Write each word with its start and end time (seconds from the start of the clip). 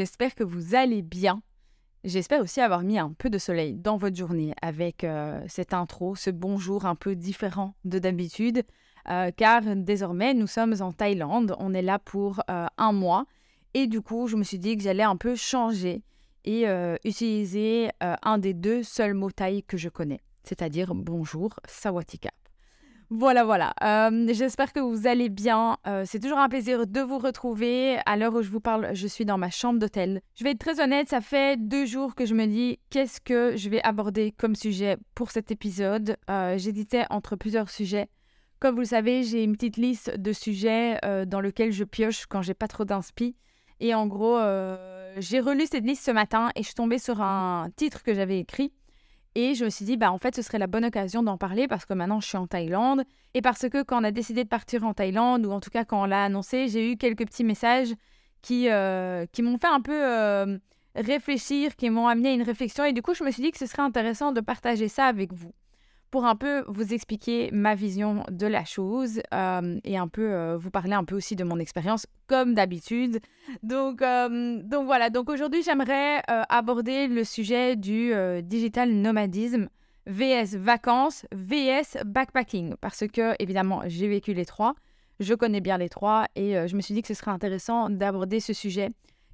j'espère 0.00 0.34
que 0.34 0.44
vous 0.44 0.74
allez 0.74 1.02
bien. 1.02 1.42
J'espère 2.04 2.40
aussi 2.40 2.62
avoir 2.62 2.80
mis 2.80 2.98
un 2.98 3.12
peu 3.12 3.28
de 3.28 3.36
soleil 3.36 3.74
dans 3.74 3.98
votre 3.98 4.16
journée 4.16 4.54
avec 4.62 5.04
euh, 5.04 5.42
cette 5.46 5.74
intro, 5.74 6.14
ce 6.14 6.30
bonjour 6.30 6.86
un 6.86 6.94
peu 6.94 7.14
différent 7.14 7.74
de 7.84 7.98
d'habitude, 7.98 8.62
euh, 9.10 9.30
car 9.36 9.60
désormais 9.76 10.32
nous 10.32 10.46
sommes 10.46 10.74
en 10.80 10.92
Thaïlande, 10.92 11.54
on 11.58 11.74
est 11.74 11.82
là 11.82 11.98
pour 11.98 12.40
euh, 12.50 12.66
un 12.78 12.92
mois, 12.92 13.26
et 13.74 13.86
du 13.86 14.00
coup 14.00 14.26
je 14.26 14.36
me 14.36 14.42
suis 14.42 14.58
dit 14.58 14.74
que 14.78 14.82
j'allais 14.82 15.02
un 15.02 15.16
peu 15.16 15.34
changer 15.34 16.02
et 16.46 16.64
utiliser 17.04 17.90
un 18.00 18.38
des 18.38 18.54
deux 18.54 18.82
seuls 18.82 19.12
mots 19.12 19.30
thaï 19.30 19.62
que 19.62 19.76
je 19.76 19.90
connais, 19.90 20.20
c'est-à-dire 20.42 20.94
bonjour, 20.94 21.50
sawatika. 21.68 22.30
Voilà, 23.12 23.42
voilà. 23.42 23.74
Euh, 23.82 24.32
j'espère 24.32 24.72
que 24.72 24.78
vous 24.78 25.08
allez 25.08 25.28
bien. 25.28 25.78
Euh, 25.88 26.04
c'est 26.06 26.20
toujours 26.20 26.38
un 26.38 26.48
plaisir 26.48 26.86
de 26.86 27.00
vous 27.00 27.18
retrouver. 27.18 27.98
À 28.06 28.16
l'heure 28.16 28.32
où 28.34 28.42
je 28.42 28.50
vous 28.50 28.60
parle, 28.60 28.90
je 28.94 29.08
suis 29.08 29.24
dans 29.24 29.36
ma 29.36 29.50
chambre 29.50 29.80
d'hôtel. 29.80 30.20
Je 30.36 30.44
vais 30.44 30.52
être 30.52 30.60
très 30.60 30.80
honnête, 30.80 31.08
ça 31.08 31.20
fait 31.20 31.56
deux 31.58 31.86
jours 31.86 32.14
que 32.14 32.24
je 32.24 32.34
me 32.34 32.46
dis 32.46 32.78
qu'est-ce 32.88 33.20
que 33.20 33.56
je 33.56 33.68
vais 33.68 33.82
aborder 33.82 34.30
comme 34.30 34.54
sujet 34.54 34.96
pour 35.16 35.32
cet 35.32 35.50
épisode? 35.50 36.18
Euh, 36.30 36.56
j'hésitais 36.56 37.04
entre 37.10 37.34
plusieurs 37.34 37.68
sujets. 37.68 38.08
Comme 38.60 38.76
vous 38.76 38.82
le 38.82 38.86
savez, 38.86 39.24
j'ai 39.24 39.42
une 39.42 39.56
petite 39.56 39.76
liste 39.76 40.16
de 40.16 40.32
sujets 40.32 41.00
dans 41.26 41.40
lesquels 41.40 41.72
je 41.72 41.82
pioche 41.82 42.26
quand 42.26 42.42
j'ai 42.42 42.52
pas 42.52 42.68
trop 42.68 42.84
d'inspi. 42.84 43.34
Et 43.80 43.94
en 43.94 44.06
gros, 44.06 44.38
j'ai 45.16 45.40
relu 45.40 45.64
cette 45.64 45.86
liste 45.86 46.04
ce 46.04 46.10
matin 46.10 46.50
et 46.54 46.60
je 46.60 46.66
suis 46.66 46.74
tombée 46.74 46.98
sur 46.98 47.22
un 47.22 47.70
titre 47.74 48.02
que 48.02 48.12
j'avais 48.12 48.38
écrit 48.38 48.70
et 49.34 49.54
je 49.54 49.64
me 49.64 49.70
suis 49.70 49.84
dit, 49.84 49.96
bah, 49.96 50.12
en 50.12 50.18
fait, 50.18 50.34
ce 50.34 50.42
serait 50.42 50.58
la 50.58 50.66
bonne 50.66 50.84
occasion 50.84 51.22
d'en 51.22 51.36
parler 51.36 51.68
parce 51.68 51.84
que 51.84 51.94
maintenant, 51.94 52.20
je 52.20 52.26
suis 52.26 52.36
en 52.36 52.46
Thaïlande. 52.46 53.04
Et 53.34 53.42
parce 53.42 53.68
que 53.68 53.82
quand 53.82 54.00
on 54.00 54.04
a 54.04 54.10
décidé 54.10 54.42
de 54.42 54.48
partir 54.48 54.84
en 54.84 54.92
Thaïlande, 54.92 55.46
ou 55.46 55.52
en 55.52 55.60
tout 55.60 55.70
cas 55.70 55.84
quand 55.84 56.02
on 56.02 56.06
l'a 56.06 56.24
annoncé, 56.24 56.68
j'ai 56.68 56.92
eu 56.92 56.96
quelques 56.96 57.26
petits 57.26 57.44
messages 57.44 57.94
qui, 58.42 58.68
euh, 58.68 59.26
qui 59.32 59.42
m'ont 59.42 59.58
fait 59.58 59.68
un 59.68 59.80
peu 59.80 59.94
euh, 59.94 60.58
réfléchir, 60.96 61.76
qui 61.76 61.90
m'ont 61.90 62.08
amené 62.08 62.30
à 62.30 62.32
une 62.32 62.42
réflexion. 62.42 62.84
Et 62.84 62.92
du 62.92 63.02
coup, 63.02 63.14
je 63.14 63.22
me 63.22 63.30
suis 63.30 63.42
dit 63.42 63.52
que 63.52 63.58
ce 63.58 63.66
serait 63.66 63.82
intéressant 63.82 64.32
de 64.32 64.40
partager 64.40 64.88
ça 64.88 65.04
avec 65.04 65.32
vous 65.32 65.52
pour 66.10 66.24
un 66.24 66.36
peu 66.36 66.64
vous 66.66 66.92
expliquer 66.92 67.50
ma 67.52 67.74
vision 67.74 68.24
de 68.30 68.46
la 68.46 68.64
chose 68.64 69.20
euh, 69.32 69.78
et 69.84 69.96
un 69.96 70.08
peu 70.08 70.32
euh, 70.32 70.56
vous 70.56 70.70
parler 70.70 70.92
un 70.92 71.04
peu 71.04 71.14
aussi 71.14 71.36
de 71.36 71.44
mon 71.44 71.58
expérience 71.58 72.06
comme 72.26 72.54
d'habitude. 72.54 73.20
Donc, 73.62 74.02
euh, 74.02 74.60
donc 74.62 74.86
voilà, 74.86 75.10
donc 75.10 75.30
aujourd'hui 75.30 75.62
j'aimerais 75.62 76.22
aborder 76.26 77.06
le 77.06 77.24
sujet 77.24 77.76
du 77.76 78.12
digital 78.42 78.90
nomadisme 78.90 79.68
VS 80.06 80.56
vacances, 80.56 81.26
VS 81.32 81.98
backpacking. 82.04 82.74
Parce 82.80 83.04
que 83.06 83.34
évidemment 83.38 83.82
j'ai 83.86 84.08
vécu 84.08 84.32
les 84.32 84.46
trois, 84.46 84.74
je 85.20 85.34
connais 85.34 85.60
bien 85.60 85.78
les 85.78 85.88
trois 85.88 86.26
et 86.34 86.54
je 86.66 86.76
me 86.76 86.80
suis 86.80 86.94
dit 86.94 87.02
que 87.02 87.08
ce 87.08 87.14
serait 87.14 87.30
intéressant 87.30 87.90
d'aborder 87.90 88.40
ce 88.40 88.52
sujet. 88.52 88.90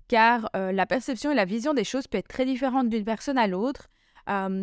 Car 0.09 0.51
la 0.55 0.87
perception 0.87 1.33
et 1.33 1.35
la 1.35 1.45
vision 1.45 1.75
des 1.75 1.85
choses 1.85 2.07
peut 2.07 2.19
être 2.19 2.29
très 2.29 2.45
différente 2.45 2.89
d'une 2.89 3.05
personne 3.05 3.39
à 3.39 3.47
l'autre 3.47 3.89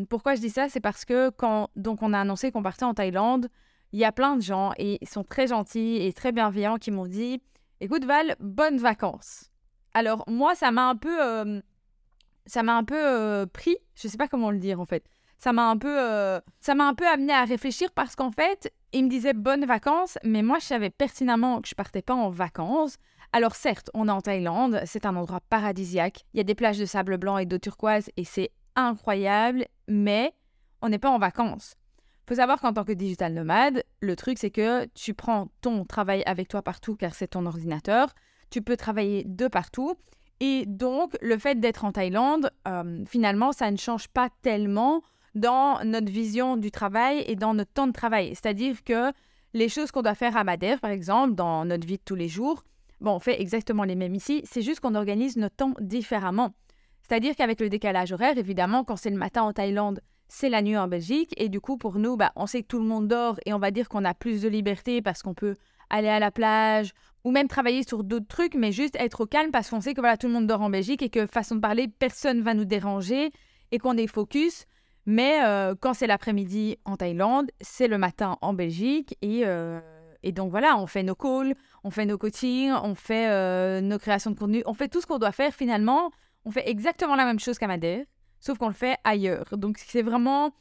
pourquoi 0.09 0.35
je 0.35 0.41
dis 0.41 0.49
ça? 0.49 0.69
C'est 0.69 0.79
parce 0.79 1.05
que 1.05 1.29
quand 1.29 1.69
donc 1.75 2.01
on 2.01 2.13
a 2.13 2.19
annoncé 2.19 2.51
qu'on 2.51 2.63
partait 2.63 2.85
en 2.85 2.93
Thaïlande, 2.93 3.49
il 3.91 3.99
y 3.99 4.05
a 4.05 4.11
plein 4.11 4.35
de 4.35 4.41
gens 4.41 4.71
et 4.77 4.97
ils 5.01 5.07
sont 5.07 5.23
très 5.23 5.47
gentils 5.47 5.97
et 5.97 6.13
très 6.13 6.31
bienveillants 6.31 6.77
qui 6.77 6.91
m'ont 6.91 7.05
dit 7.07 7.41
"Écoute 7.79 8.05
Val, 8.05 8.35
bonnes 8.39 8.77
vacances." 8.77 9.51
Alors 9.93 10.23
moi, 10.27 10.55
ça 10.55 10.71
m'a 10.71 10.89
un 10.89 10.95
peu, 10.95 11.61
ça 12.45 12.63
m'a 12.63 12.75
un 12.75 12.83
peu 12.83 13.45
pris. 13.53 13.77
Je 13.95 14.07
sais 14.07 14.17
pas 14.17 14.27
comment 14.27 14.51
le 14.51 14.57
dire 14.57 14.79
en 14.79 14.85
fait. 14.85 15.05
Ça 15.37 15.53
m'a 15.53 15.69
un 15.69 15.77
peu, 15.77 16.41
ça 16.59 16.73
m'a 16.73 16.87
un 16.87 16.93
peu 16.93 17.07
amené 17.07 17.33
à 17.33 17.43
réfléchir 17.43 17.91
parce 17.91 18.15
qu'en 18.15 18.31
fait, 18.31 18.73
ils 18.93 19.03
me 19.03 19.09
disaient 19.09 19.33
bonnes 19.33 19.65
vacances, 19.65 20.17
mais 20.23 20.41
moi 20.41 20.59
je 20.59 20.65
savais 20.65 20.89
pertinemment 20.89 21.61
que 21.61 21.67
je 21.67 21.75
partais 21.75 22.01
pas 22.01 22.13
en 22.13 22.29
vacances. 22.29 22.97
Alors 23.33 23.55
certes, 23.55 23.89
on 23.93 24.07
est 24.07 24.11
en 24.11 24.21
Thaïlande, 24.21 24.81
c'est 24.85 25.05
un 25.05 25.15
endroit 25.15 25.41
paradisiaque. 25.49 26.23
Il 26.33 26.37
y 26.37 26.41
a 26.41 26.43
des 26.43 26.55
plages 26.55 26.77
de 26.77 26.85
sable 26.85 27.17
blanc 27.17 27.37
et 27.37 27.45
d'eau 27.45 27.57
turquoise 27.57 28.09
et 28.15 28.23
c'est 28.23 28.51
incroyable, 28.75 29.65
mais 29.87 30.33
on 30.81 30.89
n'est 30.89 30.99
pas 30.99 31.09
en 31.09 31.19
vacances. 31.19 31.75
faut 32.27 32.35
savoir 32.35 32.59
qu'en 32.61 32.73
tant 32.73 32.83
que 32.83 32.91
digital 32.91 33.33
nomade, 33.33 33.83
le 34.01 34.15
truc 34.15 34.37
c'est 34.37 34.51
que 34.51 34.85
tu 34.93 35.13
prends 35.13 35.49
ton 35.61 35.85
travail 35.85 36.23
avec 36.25 36.47
toi 36.47 36.61
partout 36.61 36.95
car 36.95 37.13
c'est 37.15 37.27
ton 37.27 37.45
ordinateur, 37.45 38.13
tu 38.49 38.61
peux 38.61 38.77
travailler 38.77 39.23
de 39.25 39.47
partout 39.47 39.97
et 40.39 40.65
donc 40.65 41.15
le 41.21 41.37
fait 41.37 41.59
d'être 41.59 41.85
en 41.85 41.93
Thaïlande, 41.93 42.51
euh, 42.67 43.03
finalement, 43.07 43.53
ça 43.53 43.71
ne 43.71 43.77
change 43.77 44.09
pas 44.09 44.27
tellement 44.41 45.01
dans 45.35 45.83
notre 45.85 46.11
vision 46.11 46.57
du 46.57 46.69
travail 46.69 47.23
et 47.27 47.37
dans 47.37 47.53
notre 47.53 47.71
temps 47.71 47.87
de 47.87 47.93
travail. 47.93 48.29
C'est-à-dire 48.29 48.83
que 48.83 49.13
les 49.53 49.69
choses 49.69 49.91
qu'on 49.91 50.01
doit 50.01 50.15
faire 50.15 50.35
à 50.35 50.43
Madère, 50.43 50.81
par 50.81 50.91
exemple, 50.91 51.35
dans 51.35 51.63
notre 51.63 51.87
vie 51.87 51.97
de 51.97 52.03
tous 52.03 52.15
les 52.15 52.27
jours, 52.27 52.63
bon, 52.99 53.11
on 53.11 53.19
fait 53.19 53.41
exactement 53.41 53.83
les 53.83 53.95
mêmes 53.95 54.15
ici, 54.15 54.41
c'est 54.43 54.61
juste 54.61 54.79
qu'on 54.81 54.95
organise 54.95 55.37
notre 55.37 55.55
temps 55.55 55.73
différemment. 55.79 56.53
C'est-à-dire 57.07 57.35
qu'avec 57.35 57.59
le 57.59 57.69
décalage 57.69 58.11
horaire, 58.11 58.37
évidemment, 58.37 58.83
quand 58.83 58.95
c'est 58.95 59.09
le 59.09 59.17
matin 59.17 59.43
en 59.43 59.53
Thaïlande, 59.53 59.99
c'est 60.29 60.49
la 60.49 60.61
nuit 60.61 60.77
en 60.77 60.87
Belgique. 60.87 61.33
Et 61.37 61.49
du 61.49 61.59
coup, 61.59 61.77
pour 61.77 61.99
nous, 61.99 62.17
bah, 62.17 62.31
on 62.35 62.47
sait 62.47 62.63
que 62.63 62.67
tout 62.67 62.79
le 62.79 62.85
monde 62.85 63.07
dort 63.07 63.39
et 63.45 63.53
on 63.53 63.59
va 63.59 63.71
dire 63.71 63.89
qu'on 63.89 64.05
a 64.05 64.13
plus 64.13 64.41
de 64.41 64.47
liberté 64.47 65.01
parce 65.01 65.21
qu'on 65.21 65.33
peut 65.33 65.55
aller 65.89 66.07
à 66.07 66.19
la 66.19 66.31
plage 66.31 66.91
ou 67.23 67.31
même 67.31 67.47
travailler 67.47 67.83
sur 67.83 68.03
d'autres 68.03 68.27
trucs, 68.27 68.55
mais 68.55 68.71
juste 68.71 68.95
être 68.99 69.21
au 69.21 69.25
calme 69.25 69.51
parce 69.51 69.69
qu'on 69.69 69.81
sait 69.81 69.93
que 69.93 70.17
tout 70.17 70.27
le 70.27 70.33
monde 70.33 70.47
dort 70.47 70.61
en 70.61 70.69
Belgique 70.69 71.01
et 71.01 71.09
que, 71.09 71.27
façon 71.27 71.55
de 71.55 71.59
parler, 71.61 71.87
personne 71.87 72.41
va 72.41 72.53
nous 72.53 72.65
déranger 72.65 73.31
et 73.71 73.77
qu'on 73.77 73.97
est 73.97 74.07
focus. 74.07 74.65
Mais 75.05 75.43
euh, 75.43 75.75
quand 75.79 75.93
c'est 75.93 76.07
l'après-midi 76.07 76.77
en 76.85 76.95
Thaïlande, 76.95 77.51
c'est 77.61 77.87
le 77.87 77.97
matin 77.97 78.37
en 78.41 78.53
Belgique 78.53 79.17
et, 79.21 79.43
euh, 79.45 79.79
et, 80.23 80.31
donc 80.31 80.49
voilà, 80.49 80.77
on 80.77 80.87
fait 80.87 81.03
nos 81.03 81.15
calls, 81.15 81.55
on 81.83 81.91
fait 81.91 82.05
nos 82.05 82.17
coachings, 82.17 82.71
on 82.71 82.95
fait 82.95 83.29
euh, 83.29 83.81
nos 83.81 83.99
créations 83.99 84.31
de 84.31 84.39
contenu, 84.39 84.63
on 84.65 84.73
fait 84.73 84.87
tout 84.87 85.01
ce 85.01 85.05
qu'on 85.05 85.19
doit 85.19 85.33
faire 85.33 85.53
finalement 85.53 86.11
on 86.45 86.51
fait 86.51 86.67
exactement 86.69 87.15
la 87.15 87.25
même 87.25 87.39
chose 87.39 87.57
qu'à 87.57 87.67
Madère, 87.67 88.05
sauf 88.39 88.57
qu'on 88.57 88.67
le 88.67 88.73
fait 88.73 88.97
ailleurs. 89.03 89.57
Donc 89.57 89.77
c'est 89.77 90.01
vraiment 90.01 90.51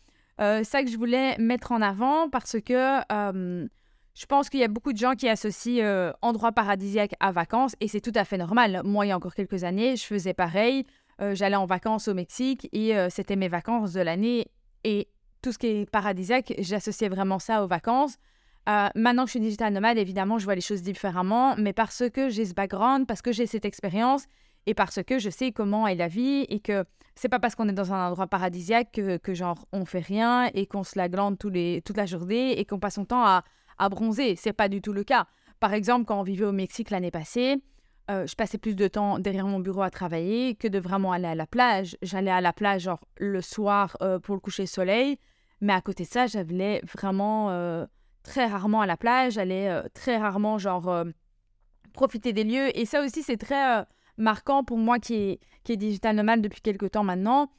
euh, 0.41 0.65
ça 0.65 0.83
que 0.83 0.91
je 0.91 0.97
voulais 0.97 1.37
mettre 1.39 1.73
en 1.73 1.83
avant 1.83 2.29
parce 2.31 2.57
que 2.61 3.01
euh, 3.13 3.67
je 4.15 4.27
pense 4.27 4.49
qu'il 4.49 4.61
y 4.61 4.65
a 4.65 4.69
beaucoup 4.69 4.93
de 4.93 4.99
gens 4.99 5.15
qui 5.15 5.29
associent 5.29 5.85
euh, 5.85 6.13
endroit 6.23 6.53
paradisiaque 6.53 7.15
à 7.21 7.33
vacances 7.33 7.75
et 7.81 7.89
c'est 7.89 8.01
tout 8.01 8.13
à 8.15 8.25
fait 8.25 8.39
normal. 8.39 8.83
Moi, 8.85 9.07
il 9.07 9.09
y 9.11 9.13
a 9.13 9.17
encore 9.17 9.35
quelques 9.35 9.65
années, 9.65 9.97
je 9.97 10.05
faisais 10.05 10.35
pareil. 10.35 10.87
J'allais 11.35 11.55
en 11.55 11.67
vacances 11.67 12.09
au 12.09 12.15
Mexique 12.15 12.69
et 12.73 12.97
c'était 13.09 13.37
mes 13.37 13.47
vacances 13.47 13.93
de 13.93 14.01
l'année 14.01 14.49
et 14.83 15.07
tout 15.41 15.53
ce 15.53 15.59
qui 15.59 15.69
est 15.69 15.89
paradisiaque, 15.89 16.53
j'associais 16.59 17.09
vraiment 17.09 17.39
ça 17.39 17.63
aux 17.63 17.69
vacances. 17.69 18.17
maintenant 18.67 19.23
que 19.23 19.29
je 19.29 19.33
suis 19.33 19.41
digital 19.41 19.73
nomade, 19.73 19.99
évidemment, 19.99 20.39
je 20.39 20.45
vois 20.45 20.57
les 20.57 20.61
choses 20.61 20.83
différemment, 20.83 21.55
mais 21.59 21.73
parce 21.73 22.03
que 22.13 22.29
j'ai 22.29 22.45
ce 22.45 22.55
background, 22.55 23.07
parce 23.07 23.23
que 23.23 23.31
j'ai 23.31 23.47
cette 23.47 23.65
expérience 23.65 24.25
et 24.67 24.75
parce 24.75 25.03
que 25.03 25.19
je 25.19 25.31
sais 25.31 25.53
comment 25.53 25.87
est 25.87 25.95
la 25.95 26.09
vie 26.09 26.47
et 26.49 26.61
que 26.61 26.85
c'est 27.15 27.29
pas 27.29 27.39
parce 27.39 27.55
qu'on 27.55 27.69
est 27.69 27.73
dans 27.73 27.93
un 27.93 28.09
endroit 28.09 28.27
paradisiaque 28.27 28.93
que, 28.93 29.35
genre 29.35 29.67
on 29.73 29.85
fait 29.85 30.01
rien 30.01 30.51
et 30.55 30.67
qu'on 30.67 30.85
se 30.85 30.99
la 30.99 31.09
glande 31.09 31.39
toute 31.39 31.97
la 31.97 32.07
journée 32.07 32.59
et 32.59 32.65
qu'on 32.65 32.79
passe 32.79 32.95
son 32.95 33.05
temps 33.05 33.25
à, 33.25 33.45
à 33.79 33.89
bronzer. 33.89 34.37
C'est 34.37 34.53
pas 34.53 34.69
du 34.69 34.81
tout 34.81 34.93
le 34.93 35.05
cas. 35.05 35.27
Par 35.61 35.75
exemple, 35.75 36.07
quand 36.07 36.19
on 36.19 36.23
vivait 36.23 36.47
au 36.47 36.53
Mexique 36.53 36.91
l'année 36.91 37.11
passée, 37.11 37.63
euh, 38.11 38.27
je 38.27 38.35
passais 38.35 38.59
plus 38.59 38.75
de 38.75 38.89
temps 38.89 39.19
derrière 39.19 39.47
mon 39.47 39.61
bureau 39.61 39.83
à 39.83 39.91
travailler 39.91 40.55
que 40.55 40.67
de 40.67 40.79
vraiment 40.79 41.13
aller 41.13 41.27
à 41.27 41.35
la 41.35 41.47
plage. 41.47 41.97
J'allais 42.03 42.31
à 42.31 42.41
la 42.41 42.53
plage 42.53 42.83
genre 42.83 43.01
le 43.17 43.41
soir 43.41 43.97
euh, 44.03 44.19
pour 44.19 44.35
le 44.35 44.41
coucher 44.41 44.67
soleil, 44.67 45.19
mais 45.61 45.73
à 45.73 45.81
côté 45.81 46.05
de 46.05 46.09
ça, 46.09 46.27
j'allais 46.27 46.81
vraiment 46.93 47.51
euh, 47.51 47.87
très 48.25 48.47
rarement 48.47 48.81
à 48.81 48.87
la 48.87 48.97
plage. 48.97 49.35
J'allais 49.35 49.83
très 49.95 50.17
rarement 50.17 50.59
genre 50.59 51.05
profiter 51.93 52.33
des 52.33 52.45
lieux 52.45 52.77
et 52.77 52.87
ça 52.87 53.03
aussi 53.03 53.23
c'est 53.23 53.37
très 53.37 53.85
marquant 54.17 54.65
pour 54.65 54.79
moi 54.79 54.99
qui 54.99 55.15
est, 55.15 55.41
qui 55.65 55.73
est 55.73 55.77
digital 55.77 56.17
nomade 56.17 56.41
depuis 56.41 56.61
quelques 56.61 56.91
temps 56.91 57.05
maintenant, 57.05 57.51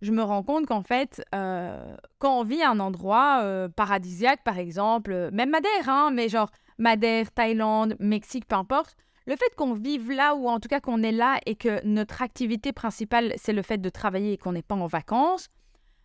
je 0.00 0.12
me 0.12 0.22
rends 0.22 0.42
compte 0.42 0.66
qu'en 0.66 0.82
fait, 0.82 1.22
euh, 1.34 1.96
quand 2.18 2.38
on 2.38 2.44
vit 2.44 2.62
à 2.62 2.70
un 2.70 2.80
endroit 2.80 3.40
euh, 3.42 3.68
paradisiaque, 3.68 4.44
par 4.44 4.58
exemple, 4.58 5.12
euh, 5.12 5.30
même 5.32 5.50
Madère, 5.50 5.88
hein, 5.88 6.10
mais 6.12 6.28
genre 6.28 6.50
Madère, 6.78 7.32
Thaïlande, 7.32 7.96
Mexique, 7.98 8.46
peu 8.46 8.54
importe, 8.54 8.96
le 9.26 9.34
fait 9.36 9.54
qu'on 9.56 9.74
vive 9.74 10.10
là 10.10 10.34
ou 10.34 10.48
en 10.48 10.60
tout 10.60 10.68
cas 10.68 10.80
qu'on 10.80 11.02
est 11.02 11.12
là 11.12 11.38
et 11.46 11.56
que 11.56 11.84
notre 11.84 12.22
activité 12.22 12.72
principale, 12.72 13.32
c'est 13.36 13.52
le 13.52 13.62
fait 13.62 13.78
de 13.78 13.88
travailler 13.88 14.34
et 14.34 14.38
qu'on 14.38 14.52
n'est 14.52 14.62
pas 14.62 14.76
en 14.76 14.86
vacances, 14.86 15.48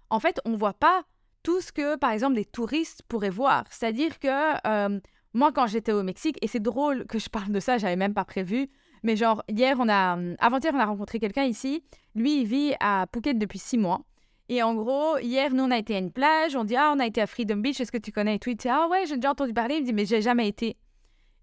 en 0.09 0.19
fait, 0.19 0.41
on 0.45 0.49
ne 0.51 0.57
voit 0.57 0.73
pas 0.73 1.03
tout 1.43 1.61
ce 1.61 1.71
que, 1.71 1.95
par 1.95 2.11
exemple, 2.11 2.35
des 2.35 2.45
touristes 2.45 3.03
pourraient 3.07 3.29
voir. 3.29 3.65
C'est-à-dire 3.69 4.19
que 4.19 4.99
moi, 5.33 5.51
quand 5.51 5.67
j'étais 5.67 5.91
au 5.91 6.03
Mexique, 6.03 6.37
et 6.41 6.47
c'est 6.47 6.61
drôle 6.61 7.05
que 7.07 7.17
je 7.17 7.29
parle 7.29 7.51
de 7.51 7.59
ça, 7.59 7.77
j'avais 7.77 7.95
même 7.95 8.13
pas 8.13 8.25
prévu, 8.25 8.69
mais 9.03 9.15
genre, 9.15 9.43
hier, 9.49 9.77
on 9.79 9.89
a. 9.89 10.17
Avant-hier, 10.39 10.73
on 10.73 10.79
a 10.79 10.85
rencontré 10.85 11.19
quelqu'un 11.19 11.43
ici. 11.43 11.83
Lui, 12.15 12.41
il 12.41 12.47
vit 12.47 12.73
à 12.79 13.05
Phuket 13.13 13.37
depuis 13.37 13.59
six 13.59 13.77
mois. 13.77 14.01
Et 14.49 14.63
en 14.63 14.75
gros, 14.75 15.17
hier, 15.19 15.53
nous, 15.53 15.63
on 15.63 15.71
a 15.71 15.77
été 15.77 15.95
à 15.95 15.99
une 15.99 16.11
plage. 16.11 16.55
On 16.55 16.63
dit, 16.63 16.75
ah, 16.75 16.93
on 16.95 16.99
a 16.99 17.05
été 17.05 17.21
à 17.21 17.27
Freedom 17.27 17.57
Beach. 17.57 17.79
Est-ce 17.79 17.91
que 17.91 17.97
tu 17.97 18.11
connais? 18.11 18.35
Et 18.35 18.39
tout 18.39 18.49
Il 18.49 18.55
dit, 18.55 18.69
ah 18.69 18.87
ouais, 18.89 19.05
j'ai 19.05 19.15
déjà 19.15 19.31
entendu 19.31 19.53
parler. 19.53 19.75
Il 19.75 19.81
me 19.81 19.85
dit, 19.85 19.93
mais 19.93 20.05
j'ai 20.05 20.21
jamais 20.21 20.47
été. 20.47 20.77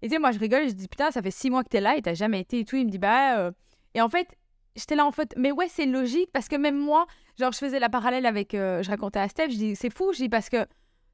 Et 0.01 0.07
tu 0.07 0.13
sais, 0.13 0.19
moi, 0.19 0.31
je 0.31 0.39
rigole. 0.39 0.67
Je 0.67 0.73
dis, 0.73 0.87
putain, 0.87 1.11
ça 1.11 1.21
fait 1.21 1.31
six 1.31 1.49
mois 1.49 1.63
que 1.63 1.69
t'es 1.69 1.81
là 1.81 1.95
et 1.97 2.01
t'as 2.01 2.13
jamais 2.13 2.41
été 2.41 2.59
et 2.59 2.65
tout. 2.65 2.75
Il 2.75 2.85
me 2.85 2.91
dit, 2.91 2.99
bah. 2.99 3.37
Euh. 3.37 3.51
Et 3.93 4.01
en 4.01 4.09
fait, 4.09 4.27
j'étais 4.75 4.95
là 4.95 5.05
en 5.05 5.11
fait, 5.11 5.33
mais 5.37 5.51
ouais, 5.51 5.67
c'est 5.67 5.85
logique 5.85 6.31
parce 6.31 6.47
que 6.47 6.55
même 6.55 6.77
moi, 6.77 7.05
genre, 7.37 7.51
je 7.51 7.57
faisais 7.57 7.79
la 7.79 7.89
parallèle 7.89 8.25
avec. 8.25 8.53
Euh, 8.55 8.81
je 8.81 8.89
racontais 8.89 9.19
à 9.19 9.27
Steph. 9.27 9.49
Je 9.49 9.57
dis, 9.57 9.75
c'est 9.75 9.93
fou. 9.93 10.11
Je 10.13 10.19
dis, 10.19 10.29
parce 10.29 10.49
que 10.49 10.65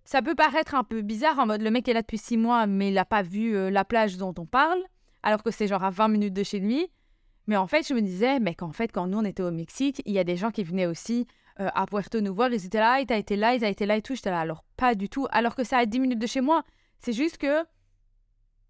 ça 0.08 0.22
peut 0.22 0.36
paraître 0.36 0.74
un 0.74 0.84
peu 0.86 1.02
bizarre 1.02 1.38
en 1.38 1.46
mode, 1.46 1.62
le 1.62 1.70
mec 1.70 1.88
est 1.90 1.94
là 1.94 2.02
depuis 2.02 2.18
six 2.18 2.38
mois, 2.38 2.66
mais 2.66 2.88
il 2.88 2.94
n'a 2.94 3.04
pas 3.04 3.24
vu 3.24 3.56
euh, 3.56 3.70
la 3.70 3.84
plage 3.84 4.16
dont 4.16 4.34
on 4.38 4.46
parle 4.46 4.80
alors 5.28 5.44
que 5.44 5.52
c'est 5.52 5.68
genre 5.68 5.84
à 5.84 5.90
20 5.90 6.08
minutes 6.08 6.34
de 6.34 6.44
chez 6.44 6.58
lui. 6.58 6.88
Mais 7.48 7.58
en 7.58 7.68
fait, 7.68 7.86
je 7.86 7.94
me 7.94 8.00
disais, 8.00 8.40
mais 8.40 8.56
qu'en 8.56 8.72
fait, 8.72 8.94
quand 8.94 9.08
nous, 9.08 9.18
on 9.18 9.26
était 9.26 9.44
au 9.44 9.52
Mexique, 9.52 10.02
il 10.06 10.14
y 10.14 10.20
a 10.20 10.24
des 10.24 10.38
gens 10.38 10.52
qui 10.52 10.64
venaient 10.64 10.86
aussi 10.86 11.28
euh, 11.60 11.68
à 11.76 11.86
Puerto 11.86 12.22
nous 12.22 12.34
voir, 12.34 12.50
ils 12.54 12.66
étaient 12.66 12.80
là, 12.80 13.02
ils 13.02 13.12
été 13.12 13.36
là, 13.36 13.54
ils 13.54 13.62
été 13.66 13.86
là 13.86 13.98
et 13.98 14.02
tout. 14.02 14.16
J'étais 14.16 14.30
là, 14.30 14.40
alors 14.40 14.64
pas 14.78 14.96
du 14.96 15.10
tout. 15.10 15.28
Alors 15.32 15.54
que 15.54 15.66
ça 15.66 15.80
à 15.80 15.86
10 15.86 16.00
minutes 16.00 16.20
de 16.20 16.28
chez 16.28 16.40
moi. 16.40 16.64
C'est 17.00 17.12
juste 17.12 17.38
que, 17.38 17.66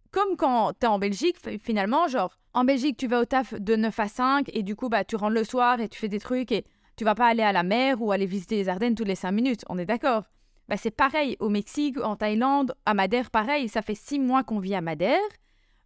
comme 0.09 0.36
quand 0.36 0.74
t'es 0.80 0.88
en 0.88 0.98
Belgique, 0.98 1.38
finalement, 1.62 2.07
genre, 2.07 2.39
en 2.56 2.63
Belgique, 2.63 2.98
tu 2.98 3.06
vas 3.06 3.21
au 3.21 3.25
taf 3.25 3.53
de 3.53 3.75
9 3.75 4.00
à 4.00 4.07
5 4.07 4.50
et 4.51 4.63
du 4.63 4.75
coup, 4.75 4.89
bah, 4.89 5.03
tu 5.03 5.15
rentres 5.15 5.36
le 5.36 5.44
soir 5.44 5.80
et 5.80 5.88
tu 5.89 6.00
fais 6.00 6.10
des 6.10 6.19
trucs 6.19 6.51
et 6.51 6.65
tu 6.95 7.03
vas 7.03 7.13
pas 7.13 7.27
aller 7.27 7.44
à 7.44 7.51
la 7.51 7.62
mer 7.62 8.01
ou 8.01 8.12
aller 8.12 8.25
visiter 8.25 8.56
les 8.56 8.68
Ardennes 8.68 8.95
toutes 8.95 9.07
les 9.07 9.13
5 9.13 9.31
minutes. 9.31 9.63
On 9.69 9.77
est 9.77 9.86
d'accord 9.86 10.24
bah, 10.69 10.75
c'est 10.75 10.92
pareil 10.92 11.38
au 11.39 11.50
Mexique, 11.50 11.98
en 12.03 12.15
Thaïlande, 12.15 12.75
à 12.86 12.94
Madère, 12.94 13.30
pareil. 13.30 13.69
Ça 13.69 13.81
fait 13.81 13.95
six 13.95 14.19
mois 14.19 14.44
qu'on 14.44 14.60
vit 14.60 14.75
à 14.75 14.81
Madère. 14.81 15.19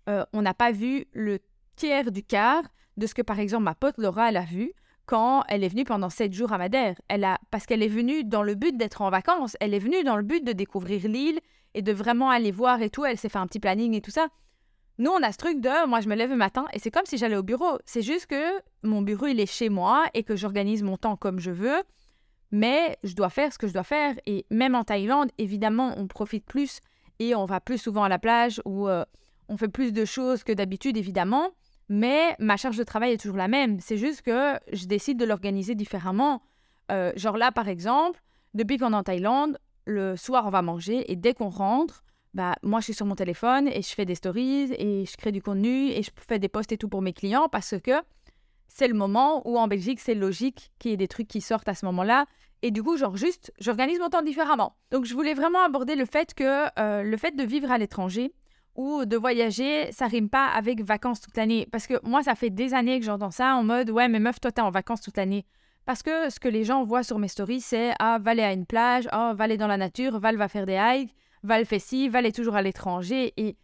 Euh, 0.09 0.25
on 0.33 0.41
n'a 0.41 0.53
pas 0.53 0.71
vu 0.71 1.05
le 1.13 1.39
tiers 1.75 2.11
du 2.11 2.23
quart 2.23 2.63
de 2.97 3.07
ce 3.07 3.13
que, 3.13 3.21
par 3.21 3.39
exemple, 3.39 3.63
ma 3.63 3.75
pote 3.75 3.97
Laura, 3.97 4.29
elle 4.29 4.37
a 4.37 4.45
vu 4.45 4.73
quand 5.05 5.43
elle 5.47 5.63
est 5.63 5.69
venue 5.69 5.83
pendant 5.83 6.09
sept 6.09 6.33
jours 6.33 6.53
à 6.53 6.57
Madère. 6.57 6.95
Elle 7.07 7.23
a, 7.23 7.37
parce 7.49 7.65
qu'elle 7.65 7.83
est 7.83 7.87
venue 7.87 8.23
dans 8.23 8.43
le 8.43 8.55
but 8.55 8.77
d'être 8.77 9.01
en 9.01 9.09
vacances. 9.09 9.57
Elle 9.59 9.73
est 9.73 9.79
venue 9.79 10.03
dans 10.03 10.15
le 10.15 10.23
but 10.23 10.43
de 10.45 10.53
découvrir 10.53 11.07
l'île 11.07 11.39
et 11.73 11.81
de 11.81 11.91
vraiment 11.91 12.29
aller 12.29 12.51
voir 12.51 12.81
et 12.81 12.89
tout. 12.89 13.05
Elle 13.05 13.17
s'est 13.17 13.29
fait 13.29 13.39
un 13.39 13.47
petit 13.47 13.59
planning 13.59 13.93
et 13.93 14.01
tout 14.01 14.11
ça. 14.11 14.27
Nous, 14.97 15.09
on 15.09 15.23
a 15.23 15.31
ce 15.31 15.37
truc 15.37 15.61
de, 15.61 15.87
moi, 15.87 15.99
je 16.01 16.07
me 16.07 16.15
lève 16.15 16.29
le 16.29 16.35
matin 16.35 16.65
et 16.73 16.79
c'est 16.79 16.91
comme 16.91 17.05
si 17.05 17.17
j'allais 17.17 17.35
au 17.35 17.43
bureau. 17.43 17.77
C'est 17.85 18.01
juste 18.01 18.27
que 18.27 18.61
mon 18.83 19.01
bureau, 19.01 19.27
il 19.27 19.39
est 19.39 19.51
chez 19.51 19.69
moi 19.69 20.05
et 20.13 20.23
que 20.23 20.35
j'organise 20.35 20.83
mon 20.83 20.97
temps 20.97 21.15
comme 21.15 21.39
je 21.39 21.51
veux. 21.51 21.81
Mais 22.51 22.97
je 23.03 23.15
dois 23.15 23.29
faire 23.29 23.51
ce 23.51 23.57
que 23.57 23.67
je 23.67 23.73
dois 23.73 23.83
faire. 23.83 24.15
Et 24.25 24.45
même 24.49 24.75
en 24.75 24.83
Thaïlande, 24.83 25.31
évidemment, 25.37 25.93
on 25.97 26.07
profite 26.07 26.45
plus 26.45 26.81
et 27.19 27.33
on 27.35 27.45
va 27.45 27.61
plus 27.61 27.77
souvent 27.77 28.03
à 28.03 28.09
la 28.09 28.19
plage 28.19 28.61
ou 28.65 28.87
euh, 28.87 29.05
on 29.51 29.57
fait 29.57 29.67
plus 29.67 29.91
de 29.91 30.05
choses 30.05 30.43
que 30.43 30.53
d'habitude, 30.53 30.95
évidemment. 30.95 31.51
Mais 31.89 32.35
ma 32.39 32.55
charge 32.55 32.77
de 32.77 32.83
travail 32.83 33.11
est 33.11 33.21
toujours 33.21 33.35
la 33.35 33.49
même. 33.49 33.81
C'est 33.81 33.97
juste 33.97 34.21
que 34.21 34.57
je 34.71 34.85
décide 34.85 35.19
de 35.19 35.25
l'organiser 35.25 35.75
différemment. 35.75 36.41
Euh, 36.89 37.11
genre 37.17 37.35
là, 37.35 37.51
par 37.51 37.67
exemple, 37.67 38.23
depuis 38.53 38.77
qu'on 38.77 38.93
est 38.93 38.95
en 38.95 39.03
Thaïlande, 39.03 39.59
le 39.85 40.15
soir, 40.15 40.45
on 40.47 40.49
va 40.49 40.61
manger 40.61 41.11
et 41.11 41.17
dès 41.17 41.33
qu'on 41.33 41.49
rentre, 41.49 42.03
bah, 42.33 42.55
moi, 42.63 42.79
je 42.79 42.85
suis 42.85 42.93
sur 42.93 43.05
mon 43.05 43.15
téléphone 43.15 43.67
et 43.67 43.81
je 43.81 43.89
fais 43.89 44.05
des 44.05 44.15
stories 44.15 44.71
et 44.77 45.05
je 45.05 45.17
crée 45.17 45.33
du 45.33 45.41
contenu 45.41 45.89
et 45.89 46.01
je 46.01 46.11
fais 46.15 46.39
des 46.39 46.47
posts 46.47 46.71
et 46.71 46.77
tout 46.77 46.87
pour 46.87 47.01
mes 47.01 47.11
clients 47.11 47.49
parce 47.49 47.75
que 47.83 47.91
c'est 48.69 48.87
le 48.87 48.93
moment 48.93 49.45
où 49.45 49.57
en 49.57 49.67
Belgique, 49.67 49.99
c'est 49.99 50.15
logique 50.15 50.71
qu'il 50.79 50.91
y 50.91 50.93
ait 50.93 50.97
des 50.97 51.09
trucs 51.09 51.27
qui 51.27 51.41
sortent 51.41 51.67
à 51.67 51.73
ce 51.73 51.85
moment-là. 51.87 52.25
Et 52.61 52.71
du 52.71 52.81
coup, 52.81 52.95
genre 52.95 53.17
juste, 53.17 53.51
j'organise 53.59 53.99
mon 53.99 54.07
temps 54.07 54.21
différemment. 54.21 54.77
Donc, 54.91 55.03
je 55.03 55.13
voulais 55.13 55.33
vraiment 55.33 55.59
aborder 55.59 55.95
le 55.95 56.05
fait 56.05 56.33
que 56.33 56.67
euh, 56.79 57.03
le 57.03 57.17
fait 57.17 57.35
de 57.35 57.43
vivre 57.43 57.69
à 57.69 57.77
l'étranger 57.77 58.33
ou 58.81 59.05
de 59.05 59.15
voyager, 59.15 59.91
ça 59.91 60.07
rime 60.07 60.27
pas 60.27 60.47
avec 60.47 60.81
vacances 60.81 61.21
toute 61.21 61.37
l'année. 61.37 61.67
Parce 61.71 61.85
que 61.85 61.93
moi, 62.03 62.23
ça 62.23 62.33
fait 62.33 62.49
des 62.49 62.73
années 62.73 62.99
que 62.99 63.05
j'entends 63.05 63.29
ça 63.29 63.55
en 63.55 63.63
mode, 63.63 63.91
ouais, 63.91 64.07
mais 64.07 64.19
meuf, 64.19 64.39
toi, 64.39 64.51
t'es 64.51 64.61
en 64.61 64.71
vacances 64.71 65.01
toute 65.01 65.17
l'année. 65.17 65.45
Parce 65.85 66.01
que 66.01 66.31
ce 66.31 66.39
que 66.39 66.47
les 66.47 66.63
gens 66.63 66.83
voient 66.83 67.03
sur 67.03 67.19
mes 67.19 67.27
stories, 67.27 67.61
c'est, 67.61 67.93
ah, 67.99 68.17
va 68.19 68.31
aller 68.31 68.41
à 68.41 68.53
une 68.53 68.65
plage, 68.65 69.07
ah, 69.11 69.33
va 69.35 69.43
aller 69.43 69.57
dans 69.57 69.67
la 69.67 69.77
nature, 69.77 70.19
Val 70.19 70.35
va 70.35 70.47
faire 70.47 70.65
des 70.65 70.79
hikes, 70.81 71.15
Val 71.43 71.65
fait 71.65 71.77
ci, 71.77 72.09
Val 72.09 72.25
est 72.25 72.35
toujours 72.35 72.55
à 72.55 72.63
l'étranger. 72.63 73.33
Et 73.37 73.55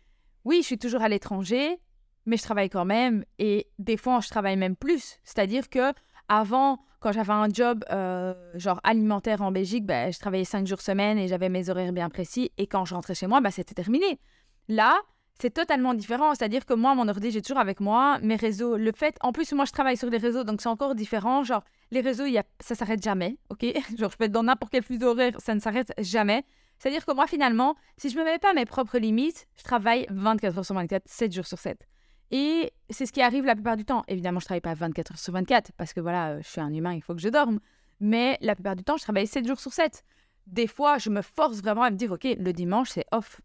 oui, 0.46 0.60
je 0.62 0.68
suis 0.68 0.78
toujours 0.78 1.02
à 1.02 1.10
l'étranger, 1.10 1.80
mais 2.28 2.38
je 2.38 2.44
travaille 2.44 2.70
quand 2.70 2.86
même 2.86 3.26
et 3.40 3.68
des 3.80 3.98
fois 3.98 4.20
je 4.20 4.30
travaille 4.30 4.58
même 4.58 4.76
plus. 4.76 5.20
C'est-à-dire 5.24 5.68
que 5.70 5.94
avant, 6.28 6.80
quand 7.00 7.12
j'avais 7.12 7.34
un 7.34 7.48
job 7.50 7.84
euh, 7.92 8.34
genre 8.56 8.80
alimentaire 8.84 9.42
en 9.42 9.52
Belgique, 9.52 9.86
ben, 9.86 10.12
je 10.12 10.20
travaillais 10.20 10.44
cinq 10.44 10.68
jours 10.68 10.82
semaine 10.82 11.18
et 11.18 11.28
j'avais 11.28 11.50
mes 11.50 11.70
horaires 11.70 11.94
bien 11.94 12.10
précis. 12.10 12.52
Et 12.58 12.68
quand 12.68 12.86
je 12.86 12.94
rentrais 12.94 13.16
chez 13.16 13.28
moi, 13.28 13.42
ben, 13.42 13.50
c'était 13.50 13.76
terminé. 13.76 14.20
Là, 14.68 15.00
c'est 15.40 15.54
totalement 15.54 15.94
différent. 15.94 16.34
C'est-à-dire 16.34 16.66
que 16.66 16.74
moi, 16.74 16.96
mon 16.96 17.08
ordi, 17.08 17.32
j'ai 17.32 17.42
toujours 17.42 17.60
avec 17.60 17.80
moi 17.80 18.18
mes 18.22 18.36
réseaux. 18.36 18.78
Le 18.78 18.92
fait, 18.92 19.16
en 19.22 19.32
plus, 19.32 19.52
moi, 19.54 19.66
je 19.66 19.72
travaille 19.72 19.98
sur 19.98 20.10
les 20.10 20.18
réseaux, 20.18 20.44
donc 20.44 20.62
c'est 20.62 20.70
encore 20.70 20.96
différent. 20.96 21.44
Genre, 21.44 21.64
les 21.92 22.02
réseaux, 22.02 22.26
y 22.26 22.38
a, 22.38 22.44
ça 22.60 22.76
s'arrête 22.76 23.04
jamais, 23.04 23.38
ok? 23.50 23.66
Genre, 23.98 24.12
je 24.12 24.18
peux 24.18 24.26
être 24.26 24.32
dans 24.32 24.44
n'importe 24.44 24.72
quel 24.72 24.84
flux 24.84 25.04
horaire, 25.04 25.34
ça 25.40 25.54
ne 25.54 25.60
s'arrête 25.60 25.94
jamais. 26.00 26.44
C'est-à-dire 26.80 27.06
que 27.06 27.14
moi, 27.14 27.28
finalement, 27.28 27.76
si 27.98 28.10
je 28.10 28.18
me 28.18 28.24
mets 28.24 28.40
pas 28.40 28.54
mes 28.54 28.66
propres 28.66 29.00
limites, 29.00 29.48
je 29.58 29.64
travaille 29.64 30.06
24 30.10 30.58
heures 30.58 30.66
sur 30.66 30.76
24, 30.76 31.04
7 31.08 31.34
jours 31.34 31.46
sur 31.46 31.58
7. 31.58 31.88
Et 32.30 32.72
c'est 32.90 33.06
ce 33.06 33.12
qui 33.12 33.22
arrive 33.22 33.46
la 33.46 33.56
plupart 33.56 33.78
du 33.78 33.86
temps. 33.86 34.04
Évidemment, 34.08 34.40
je 34.40 34.46
travaille 34.46 34.62
pas 34.62 34.74
24 34.74 35.14
heures 35.14 35.20
sur 35.20 35.34
24 35.34 35.72
parce 35.78 35.94
que 35.94 36.02
voilà, 36.02 36.40
je 36.42 36.48
suis 36.48 36.62
un 36.62 36.74
humain, 36.74 36.94
il 36.94 37.02
faut 37.02 37.16
que 37.16 37.22
je 37.22 37.30
dorme. 37.30 37.60
Mais 38.00 38.38
la 38.42 38.54
plupart 38.54 38.76
du 38.76 38.84
temps, 38.84 38.98
je 38.98 39.04
travaille 39.04 39.28
7 39.28 39.48
jours 39.48 39.60
sur 39.60 39.74
7. 39.74 40.04
Des 40.46 40.68
fois, 40.68 40.98
je 40.98 41.10
me 41.10 41.22
force 41.22 41.62
vraiment 41.62 41.84
à 41.84 41.90
me 41.90 41.96
dire, 41.96 42.12
OK, 42.12 42.24
le 42.26 42.54
dimanche, 42.54 42.90
c'est 42.90 43.06
off. 43.12 43.42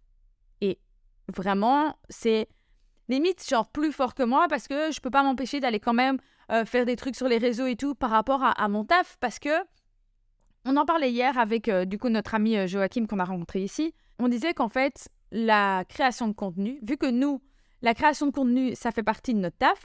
Et 0.60 0.78
vraiment, 1.28 1.96
c'est 2.08 2.48
limite 3.08 3.46
genre 3.48 3.68
plus 3.68 3.92
fort 3.92 4.14
que 4.14 4.22
moi 4.22 4.46
parce 4.48 4.68
que 4.68 4.90
je 4.90 5.00
peux 5.00 5.10
pas 5.10 5.22
m'empêcher 5.22 5.60
d'aller 5.60 5.80
quand 5.80 5.92
même 5.92 6.18
euh, 6.50 6.64
faire 6.64 6.86
des 6.86 6.96
trucs 6.96 7.16
sur 7.16 7.28
les 7.28 7.38
réseaux 7.38 7.66
et 7.66 7.76
tout 7.76 7.94
par 7.94 8.10
rapport 8.10 8.42
à, 8.42 8.68
mon 8.68 8.84
taf 8.84 9.16
parce 9.20 9.38
que 9.38 9.50
on 10.64 10.76
en 10.76 10.84
parlait 10.84 11.10
hier 11.10 11.36
avec 11.38 11.68
euh, 11.68 11.84
du 11.84 11.98
coup 11.98 12.08
notre 12.08 12.34
ami 12.34 12.68
Joachim 12.68 13.06
qu'on 13.06 13.18
a 13.18 13.24
rencontré 13.24 13.62
ici. 13.62 13.94
On 14.18 14.28
disait 14.28 14.54
qu'en 14.54 14.68
fait, 14.68 15.08
la 15.32 15.84
création 15.88 16.28
de 16.28 16.32
contenu, 16.32 16.78
vu 16.82 16.96
que 16.96 17.10
nous, 17.10 17.42
la 17.80 17.94
création 17.94 18.26
de 18.26 18.30
contenu, 18.30 18.74
ça 18.76 18.92
fait 18.92 19.02
partie 19.02 19.34
de 19.34 19.40
notre 19.40 19.56
taf. 19.56 19.84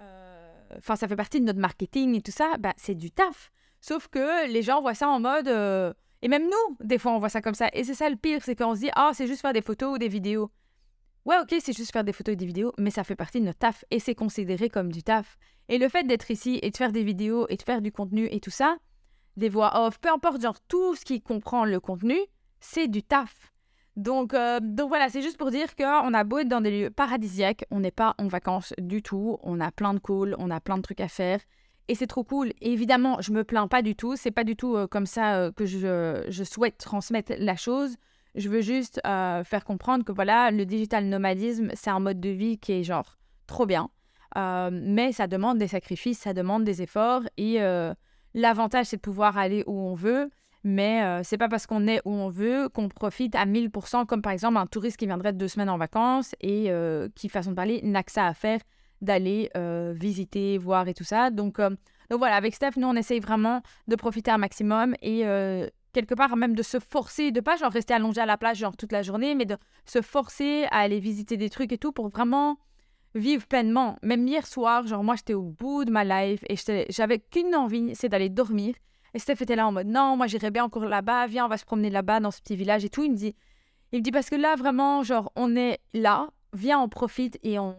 Euh, 0.00 0.50
enfin, 0.78 0.96
ça 0.96 1.06
fait 1.06 1.16
partie 1.16 1.40
de 1.40 1.46
notre 1.46 1.60
marketing 1.60 2.16
et 2.16 2.20
tout 2.20 2.32
ça. 2.32 2.56
Bah, 2.58 2.74
c'est 2.76 2.94
du 2.94 3.10
taf. 3.10 3.52
Sauf 3.80 4.08
que 4.08 4.50
les 4.50 4.62
gens 4.62 4.80
voient 4.80 4.94
ça 4.94 5.08
en 5.08 5.20
mode. 5.20 5.46
Euh, 5.46 5.92
et 6.22 6.28
même 6.28 6.44
nous, 6.44 6.76
des 6.80 6.98
fois, 6.98 7.12
on 7.12 7.18
voit 7.18 7.28
ça 7.28 7.40
comme 7.40 7.54
ça. 7.54 7.68
Et 7.72 7.84
c'est 7.84 7.94
ça 7.94 8.10
le 8.10 8.16
pire, 8.16 8.42
c'est 8.42 8.56
qu'on 8.56 8.74
se 8.74 8.80
dit, 8.80 8.90
ah, 8.96 9.12
c'est 9.14 9.28
juste 9.28 9.42
faire 9.42 9.52
des 9.52 9.62
photos 9.62 9.94
ou 9.94 9.98
des 9.98 10.08
vidéos. 10.08 10.50
Ouais, 11.28 11.36
ok, 11.42 11.56
c'est 11.60 11.76
juste 11.76 11.92
faire 11.92 12.04
des 12.04 12.14
photos 12.14 12.32
et 12.32 12.36
des 12.36 12.46
vidéos, 12.46 12.72
mais 12.78 12.88
ça 12.88 13.04
fait 13.04 13.14
partie 13.14 13.38
de 13.38 13.44
notre 13.44 13.58
taf 13.58 13.84
et 13.90 13.98
c'est 13.98 14.14
considéré 14.14 14.70
comme 14.70 14.90
du 14.90 15.02
taf. 15.02 15.36
Et 15.68 15.76
le 15.76 15.90
fait 15.90 16.04
d'être 16.04 16.30
ici 16.30 16.58
et 16.62 16.70
de 16.70 16.76
faire 16.78 16.90
des 16.90 17.04
vidéos 17.04 17.44
et 17.50 17.58
de 17.58 17.62
faire 17.62 17.82
du 17.82 17.92
contenu 17.92 18.28
et 18.30 18.40
tout 18.40 18.48
ça, 18.48 18.78
des 19.36 19.50
voix 19.50 19.84
off, 19.84 20.00
peu 20.00 20.08
importe, 20.08 20.40
genre 20.40 20.58
tout 20.68 20.94
ce 20.94 21.04
qui 21.04 21.20
comprend 21.20 21.66
le 21.66 21.80
contenu, 21.80 22.16
c'est 22.60 22.88
du 22.88 23.02
taf. 23.02 23.52
Donc, 23.94 24.32
euh, 24.32 24.58
donc 24.62 24.88
voilà, 24.88 25.10
c'est 25.10 25.20
juste 25.20 25.36
pour 25.36 25.50
dire 25.50 25.76
qu'on 25.76 26.14
a 26.14 26.24
beau 26.24 26.38
être 26.38 26.48
dans 26.48 26.62
des 26.62 26.70
lieux 26.70 26.90
paradisiaques, 26.90 27.66
on 27.70 27.80
n'est 27.80 27.90
pas 27.90 28.14
en 28.16 28.26
vacances 28.26 28.72
du 28.78 29.02
tout, 29.02 29.36
on 29.42 29.60
a 29.60 29.70
plein 29.70 29.92
de 29.92 29.98
calls, 29.98 30.34
on 30.38 30.50
a 30.50 30.60
plein 30.60 30.78
de 30.78 30.82
trucs 30.82 31.02
à 31.02 31.08
faire. 31.08 31.40
Et 31.88 31.94
c'est 31.94 32.06
trop 32.06 32.24
cool. 32.24 32.54
Et 32.62 32.72
évidemment, 32.72 33.20
je 33.20 33.32
me 33.32 33.44
plains 33.44 33.68
pas 33.68 33.82
du 33.82 33.94
tout. 33.94 34.16
C'est 34.16 34.30
pas 34.30 34.44
du 34.44 34.56
tout 34.56 34.76
euh, 34.76 34.86
comme 34.86 35.04
ça 35.04 35.36
euh, 35.36 35.52
que 35.52 35.66
je, 35.66 36.24
je, 36.28 36.44
souhaite 36.44 36.78
transmettre 36.78 37.34
la 37.38 37.56
chose. 37.56 37.96
Je 38.34 38.48
veux 38.48 38.60
juste 38.60 39.00
faire 39.04 39.64
comprendre 39.64 40.04
que 40.04 40.12
voilà, 40.12 40.50
le 40.50 40.64
digital 40.66 41.06
nomadisme, 41.06 41.70
c'est 41.74 41.90
un 41.90 42.00
mode 42.00 42.20
de 42.20 42.28
vie 42.28 42.58
qui 42.58 42.72
est 42.72 42.84
genre 42.84 43.18
trop 43.46 43.66
bien. 43.66 43.90
mais 44.36 45.12
ça 45.12 45.26
demande 45.26 45.58
des 45.58 45.68
sacrifices, 45.68 46.18
ça 46.18 46.34
demande 46.34 46.64
des 46.64 46.82
efforts. 46.82 47.22
Et 47.36 47.58
l'avantage, 48.34 48.86
c'est 48.86 48.96
de 48.96 49.02
pouvoir 49.02 49.38
aller 49.38 49.64
où 49.66 49.78
on 49.78 49.94
veut. 49.94 50.30
Mais 50.64 51.02
euh, 51.02 51.20
c'est 51.22 51.38
pas 51.38 51.48
parce 51.48 51.66
qu'on 51.66 51.86
est 51.86 52.00
où 52.04 52.10
on 52.10 52.28
veut 52.28 52.68
qu'on 52.68 52.88
profite 52.88 53.34
à 53.34 53.46
1000%, 53.46 54.06
comme 54.06 54.22
par 54.22 54.32
exemple 54.32 54.58
un 54.58 54.66
touriste 54.66 54.96
qui 54.96 55.06
viendrait 55.06 55.32
deux 55.32 55.48
semaines 55.48 55.70
en 55.70 55.78
vacances 55.78 56.34
et 56.40 56.66
euh, 56.68 57.08
qui, 57.14 57.28
façon 57.28 57.50
de 57.50 57.56
parler, 57.56 57.80
n'a 57.82 58.02
que 58.02 58.12
ça 58.12 58.26
à 58.26 58.34
faire 58.34 58.60
d'aller 59.00 59.50
euh, 59.56 59.94
visiter, 59.96 60.58
voir 60.58 60.88
et 60.88 60.94
tout 60.94 61.04
ça. 61.04 61.30
Donc, 61.30 61.60
donc 61.60 62.18
voilà, 62.18 62.34
avec 62.34 62.54
Steph, 62.54 62.72
nous, 62.76 62.88
on 62.88 62.96
essaye 62.96 63.20
vraiment 63.20 63.62
de 63.86 63.94
profiter 63.94 64.30
un 64.30 64.38
maximum 64.38 64.94
et 65.00 65.22
quelque 65.98 66.14
part 66.14 66.36
même 66.36 66.54
de 66.54 66.62
se 66.62 66.78
forcer, 66.78 67.32
de 67.32 67.40
pas 67.40 67.56
genre 67.56 67.72
rester 67.72 67.92
allongé 67.92 68.20
à 68.20 68.26
la 68.26 68.36
plage 68.36 68.58
genre 68.58 68.76
toute 68.76 68.92
la 68.92 69.02
journée, 69.02 69.34
mais 69.34 69.46
de 69.46 69.56
se 69.84 70.00
forcer 70.00 70.66
à 70.70 70.78
aller 70.78 71.00
visiter 71.00 71.36
des 71.36 71.50
trucs 71.50 71.72
et 71.72 71.78
tout 71.78 71.90
pour 71.90 72.08
vraiment 72.08 72.56
vivre 73.16 73.44
pleinement. 73.48 73.96
Même 74.04 74.24
hier 74.28 74.46
soir, 74.46 74.86
genre 74.86 75.02
moi 75.02 75.16
j'étais 75.16 75.34
au 75.34 75.42
bout 75.42 75.84
de 75.84 75.90
ma 75.90 76.04
life 76.04 76.44
et 76.48 76.54
j'avais 76.88 77.18
qu'une 77.18 77.56
envie, 77.56 77.96
c'est 77.96 78.08
d'aller 78.08 78.28
dormir. 78.28 78.76
Et 79.12 79.18
Steph 79.18 79.42
était 79.42 79.56
là 79.56 79.66
en 79.66 79.72
mode 79.72 79.88
non, 79.88 80.16
moi 80.16 80.28
j'irais 80.28 80.52
bien 80.52 80.64
encore 80.64 80.84
là-bas, 80.84 81.26
viens, 81.26 81.46
on 81.46 81.48
va 81.48 81.56
se 81.56 81.64
promener 81.64 81.90
là-bas 81.90 82.20
dans 82.20 82.30
ce 82.30 82.40
petit 82.40 82.54
village 82.54 82.84
et 82.84 82.90
tout. 82.90 83.02
Il 83.02 83.10
me 83.10 83.16
dit, 83.16 83.34
il 83.90 83.98
me 83.98 84.04
dit 84.04 84.12
parce 84.12 84.30
que 84.30 84.36
là 84.36 84.54
vraiment, 84.54 85.02
genre, 85.02 85.32
on 85.34 85.56
est 85.56 85.80
là, 85.94 86.28
viens, 86.52 86.78
on 86.78 86.88
profite 86.88 87.40
et 87.42 87.58
on, 87.58 87.74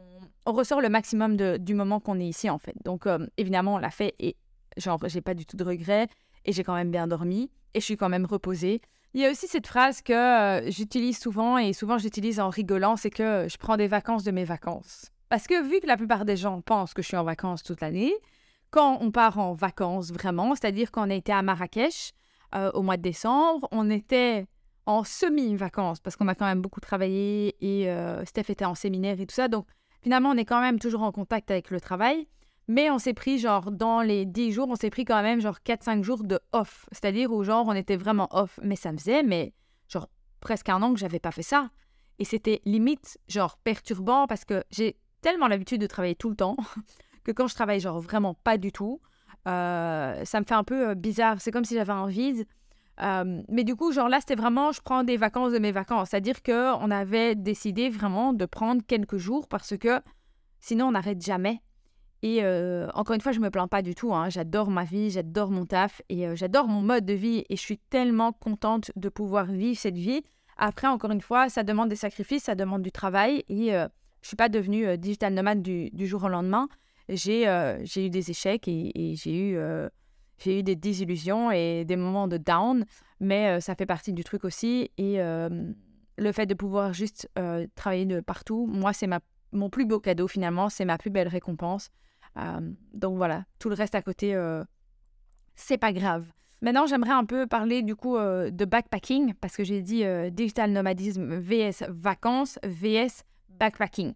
ressort 0.45 0.81
le 0.81 0.89
maximum 0.89 1.37
de, 1.37 1.57
du 1.57 1.73
moment 1.73 2.01
qu'on 2.01 2.19
est 2.19 2.25
ici 2.25 2.49
en 2.49 2.57
fait. 2.57 2.75
Donc 2.83 3.07
euh, 3.07 3.25
évidemment, 3.37 3.75
on 3.75 3.77
l'a 3.77 3.91
fait 3.91 4.15
et 4.19 4.35
genre, 4.75 4.99
j'ai 5.07 5.21
pas 5.21 5.35
du 5.35 5.45
tout 5.45 5.55
de 5.55 5.63
regrets 5.63 6.09
et 6.45 6.53
j'ai 6.53 6.63
quand 6.63 6.75
même 6.75 6.91
bien 6.91 7.07
dormi 7.07 7.49
et 7.73 7.79
je 7.79 7.85
suis 7.85 7.97
quand 7.97 8.09
même 8.09 8.25
reposée. 8.25 8.81
Il 9.13 9.21
y 9.21 9.25
a 9.25 9.31
aussi 9.31 9.47
cette 9.47 9.65
phrase 9.65 10.01
que 10.01 10.13
euh, 10.13 10.69
j'utilise 10.69 11.17
souvent 11.17 11.57
et 11.57 11.73
souvent 11.73 11.97
j'utilise 11.97 12.39
en 12.39 12.49
rigolant, 12.49 12.95
c'est 12.95 13.09
que 13.09 13.47
je 13.49 13.57
prends 13.57 13.77
des 13.77 13.87
vacances 13.87 14.23
de 14.23 14.31
mes 14.31 14.43
vacances. 14.43 15.11
Parce 15.29 15.47
que 15.47 15.63
vu 15.63 15.79
que 15.79 15.87
la 15.87 15.97
plupart 15.97 16.25
des 16.25 16.35
gens 16.35 16.61
pensent 16.61 16.93
que 16.93 17.01
je 17.01 17.07
suis 17.07 17.17
en 17.17 17.23
vacances 17.23 17.63
toute 17.63 17.81
l'année, 17.81 18.13
quand 18.71 18.99
on 19.01 19.11
part 19.11 19.39
en 19.39 19.53
vacances 19.53 20.11
vraiment, 20.11 20.53
c'est-à-dire 20.55 20.91
qu'on 20.91 21.09
a 21.09 21.15
été 21.15 21.31
à 21.31 21.41
Marrakech 21.41 22.11
euh, 22.55 22.71
au 22.73 22.81
mois 22.81 22.97
de 22.97 23.01
décembre, 23.01 23.67
on 23.71 23.89
était 23.89 24.45
en 24.85 25.03
semi-vacances 25.03 25.99
parce 25.99 26.15
qu'on 26.15 26.27
a 26.27 26.35
quand 26.35 26.45
même 26.45 26.61
beaucoup 26.61 26.79
travaillé 26.79 27.55
et 27.61 27.89
euh, 27.89 28.25
Steph 28.25 28.49
était 28.49 28.65
en 28.65 28.75
séminaire 28.75 29.19
et 29.19 29.25
tout 29.25 29.35
ça. 29.35 29.47
Donc 29.47 29.67
finalement, 30.01 30.29
on 30.29 30.37
est 30.37 30.45
quand 30.45 30.61
même 30.61 30.79
toujours 30.79 31.03
en 31.03 31.11
contact 31.11 31.51
avec 31.51 31.69
le 31.69 31.79
travail. 31.79 32.27
Mais 32.69 32.91
on 32.91 32.99
s'est 32.99 33.15
pris, 33.15 33.39
genre, 33.39 33.71
dans 33.71 34.01
les 34.01 34.27
10 34.27 34.51
jours, 34.51 34.69
on 34.69 34.75
s'est 34.75 34.91
pris 34.91 35.03
quand 35.03 35.23
même, 35.23 35.41
genre, 35.41 35.57
4-5 35.65 36.03
jours 36.03 36.23
de 36.23 36.39
off. 36.53 36.85
C'est-à-dire 36.91 37.31
où, 37.31 37.43
genre, 37.43 37.65
on 37.67 37.73
était 37.73 37.97
vraiment 37.97 38.27
off. 38.29 38.59
Mais 38.61 38.75
ça 38.75 38.91
me 38.91 38.97
faisait, 38.99 39.23
mais, 39.23 39.55
genre, 39.87 40.07
presque 40.39 40.69
un 40.69 40.79
an 40.83 40.93
que 40.93 40.99
j'avais 40.99 41.17
pas 41.17 41.31
fait 41.31 41.41
ça. 41.41 41.71
Et 42.19 42.25
c'était 42.25 42.61
limite, 42.65 43.17
genre, 43.27 43.57
perturbant 43.57 44.27
parce 44.27 44.45
que 44.45 44.63
j'ai 44.69 44.97
tellement 45.21 45.47
l'habitude 45.47 45.81
de 45.81 45.87
travailler 45.87 46.13
tout 46.13 46.29
le 46.29 46.35
temps 46.35 46.57
que 47.23 47.31
quand 47.31 47.47
je 47.47 47.55
travaille, 47.55 47.79
genre 47.79 47.99
vraiment 47.99 48.35
pas 48.35 48.59
du 48.59 48.71
tout. 48.71 49.01
Euh, 49.47 50.23
ça 50.23 50.39
me 50.39 50.45
fait 50.45 50.53
un 50.53 50.63
peu 50.63 50.93
bizarre. 50.93 51.41
C'est 51.41 51.49
comme 51.49 51.65
si 51.65 51.73
j'avais 51.73 51.91
un 51.91 52.05
vide. 52.05 52.45
mais 52.99 53.63
du 53.63 53.75
coup, 53.75 53.91
genre 53.91 54.09
là, 54.09 54.19
c'était 54.19 54.35
vraiment, 54.35 54.71
je 54.73 54.81
prends 54.81 55.03
des 55.03 55.17
vacances 55.17 55.53
de 55.53 55.59
mes 55.59 55.71
vacances. 55.71 56.09
C'est-à-dire 56.11 56.43
qu'on 56.43 56.91
avait 56.91 57.33
décidé 57.33 57.89
vraiment 57.89 58.31
de 58.31 58.45
prendre 58.45 58.83
quelques 58.85 59.17
jours 59.17 59.47
parce 59.47 59.75
que 59.75 60.01
sinon, 60.59 60.89
on 60.89 60.91
n'arrête 60.91 61.25
jamais. 61.25 61.63
Et 62.21 62.43
encore 62.93 63.15
une 63.15 63.21
fois, 63.21 63.31
je 63.31 63.39
me 63.39 63.49
plains 63.49 63.67
pas 63.67 63.81
du 63.81 63.95
tout. 63.95 64.13
Hein. 64.13 64.29
J'adore 64.29 64.69
ma 64.69 64.83
vie, 64.83 65.09
j'adore 65.09 65.51
mon 65.51 65.65
taf 65.65 66.01
et 66.09 66.35
j'adore 66.35 66.67
mon 66.67 66.81
mode 66.81 67.05
de 67.05 67.13
vie. 67.13 67.45
Et 67.49 67.55
je 67.55 67.61
suis 67.61 67.77
tellement 67.77 68.33
contente 68.33 68.91
de 68.95 69.09
pouvoir 69.09 69.45
vivre 69.45 69.77
cette 69.77 69.97
vie. 69.97 70.23
Après, 70.57 70.87
encore 70.87 71.11
une 71.11 71.21
fois, 71.21 71.47
ça 71.47 71.63
demande 71.63 71.87
des 71.89 71.95
sacrifices, 71.95 72.43
ça 72.43 72.55
demande 72.55 72.81
du 72.81 72.91
travail. 72.91 73.43
Et 73.47 73.69
je 73.69 74.27
suis 74.27 74.35
pas 74.35 74.49
devenue 74.49 74.97
digital 74.97 75.33
nomade 75.33 75.61
du, 75.61 75.91
jour 76.07 76.25
au 76.25 76.27
lendemain. 76.27 76.67
J'ai 77.07 77.45
eu 77.45 78.09
des 78.09 78.31
échecs 78.31 78.67
et, 78.67 79.15
j'ai 79.15 79.53
eu 80.59 80.63
des 80.63 80.75
désillusions 80.75 81.51
et 81.51 81.85
des 81.85 81.95
moments 81.95 82.27
de 82.27 82.37
down. 82.37 82.85
Mais 83.21 83.61
ça 83.61 83.75
fait 83.75 83.85
partie 83.85 84.11
du 84.11 84.25
truc 84.25 84.43
aussi. 84.43 84.91
Et 84.97 85.19
le 85.19 86.31
fait 86.33 86.47
de 86.47 86.53
pouvoir 86.53 86.91
juste 86.91 87.29
travailler 87.75 88.05
de 88.05 88.19
partout, 88.19 88.67
moi, 88.67 88.91
c'est 88.91 89.07
mon 89.53 89.69
plus 89.69 89.85
beau 89.85 90.01
cadeau 90.01 90.27
finalement. 90.27 90.67
C'est 90.67 90.83
ma 90.83 90.97
plus 90.97 91.11
belle 91.11 91.29
récompense. 91.29 91.89
Euh, 92.37 92.59
donc 92.93 93.17
voilà, 93.17 93.43
tout 93.59 93.69
le 93.69 93.75
reste 93.75 93.95
à 93.95 94.01
côté, 94.01 94.35
euh, 94.35 94.63
c'est 95.55 95.77
pas 95.77 95.93
grave. 95.93 96.25
Maintenant, 96.61 96.85
j'aimerais 96.85 97.11
un 97.11 97.25
peu 97.25 97.47
parler 97.47 97.81
du 97.81 97.95
coup 97.95 98.17
euh, 98.17 98.49
de 98.51 98.65
backpacking 98.65 99.33
parce 99.35 99.55
que 99.55 99.63
j'ai 99.63 99.81
dit 99.81 100.03
digital 100.31 100.71
nomadisme 100.71 101.35
vs 101.37 101.85
vacances 101.89 102.59
vs 102.63 103.23
backpacking. 103.49 104.13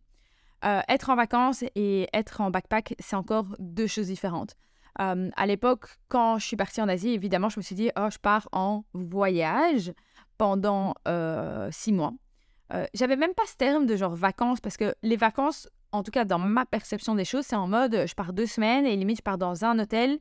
être 0.64 1.10
en 1.10 1.16
vacances 1.16 1.64
et 1.76 2.08
être 2.14 2.42
en 2.42 2.50
backpack, 2.52 2.96
c'est 3.00 3.16
encore 3.16 3.56
deux 3.60 3.88
choses 3.88 4.08
différentes. 4.08 4.56
à 4.98 5.46
l'époque, 5.46 5.88
quand 6.10 6.38
je 6.38 6.46
suis 6.46 6.58
partie 6.58 6.82
en 6.82 6.90
Asie, 6.90 7.10
évidemment, 7.10 7.50
je 7.50 7.60
me 7.60 7.64
suis 7.64 7.76
dit, 7.76 7.92
oh, 7.98 8.10
je 8.12 8.18
pars 8.18 8.48
en 8.52 8.84
voyage 8.94 9.94
pendant 10.38 10.96
six 11.72 11.94
mois. 11.94 12.14
J'avais 12.94 13.16
même 13.16 13.34
pas 13.34 13.46
ce 13.46 13.56
terme 13.56 13.86
de 13.86 13.96
genre 13.96 14.16
vacances 14.16 14.60
parce 14.60 14.76
que 14.76 14.94
les 15.02 15.18
vacances, 15.18 15.70
en 15.94 16.04
tout 16.04 16.12
cas 16.12 16.26
dans 16.26 16.40
ma 16.40 16.66
perception 16.66 17.16
des 17.16 17.24
choses, 17.24 17.46
c'est 17.46 17.56
en 17.56 17.68
mode 17.68 18.06
je 18.08 18.14
pars 18.16 18.34
deux 18.34 18.48
semaines 18.48 18.86
et 18.86 18.96
limite 18.96 19.18
je 19.18 19.22
pars 19.22 19.38
dans 19.38 19.64
un 19.64 19.80
hôtel 19.80 20.20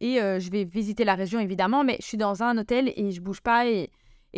et 0.00 0.20
euh, 0.20 0.38
je 0.38 0.50
vais 0.50 0.64
visiter 0.64 1.04
la 1.04 1.14
région 1.14 1.40
évidemment, 1.40 1.82
mais 1.82 1.96
je 2.00 2.06
suis 2.06 2.18
dans 2.18 2.42
un 2.42 2.56
hôtel 2.58 2.92
et 2.94 3.10
je 3.10 3.20
bouge 3.20 3.40
pas 3.40 3.66
et, 3.66 3.90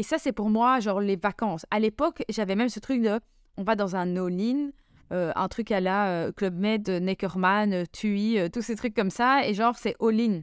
ça 0.02 0.16
c'est 0.19 0.33
pour 0.33 0.49
moi 0.49 0.78
genre 0.81 1.00
les 1.00 1.16
vacances. 1.16 1.66
À 1.71 1.81
l'époque, 1.81 2.23
j'avais 2.28 2.55
même 2.55 2.69
ce 2.69 2.81
truc 2.81 3.02
de 3.02 3.19
on 3.57 3.64
va 3.64 3.75
dans 3.75 3.97
un 3.97 4.16
all-in, 4.16 4.71
euh, 5.12 5.33
un 5.35 5.49
truc 5.49 5.73
à 5.73 5.81
la 5.81 6.09
euh, 6.09 6.33
Club 6.33 6.55
Med, 6.57 6.88
Neckerman, 6.88 7.85
TUI, 7.93 8.38
tous 8.52 8.62
ces 8.62 8.76
trucs 8.76 8.95
comme 8.95 9.11
ça 9.11 9.47
et 9.47 9.55
genre 9.55 9.76
c'est 9.76 9.97
all-in. 10.00 10.43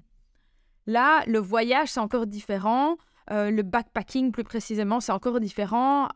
Là, 0.88 1.24
le 1.26 1.40
voyage 1.40 1.90
c'est 1.90 2.02
encore 2.02 2.28
différent. 2.28 2.98
le 3.30 3.62
backpacking, 3.62 4.34
plus 4.34 4.44
précisément, 4.44 5.00
c'est 5.00 5.14
encore 5.14 5.40
différent 5.40 6.10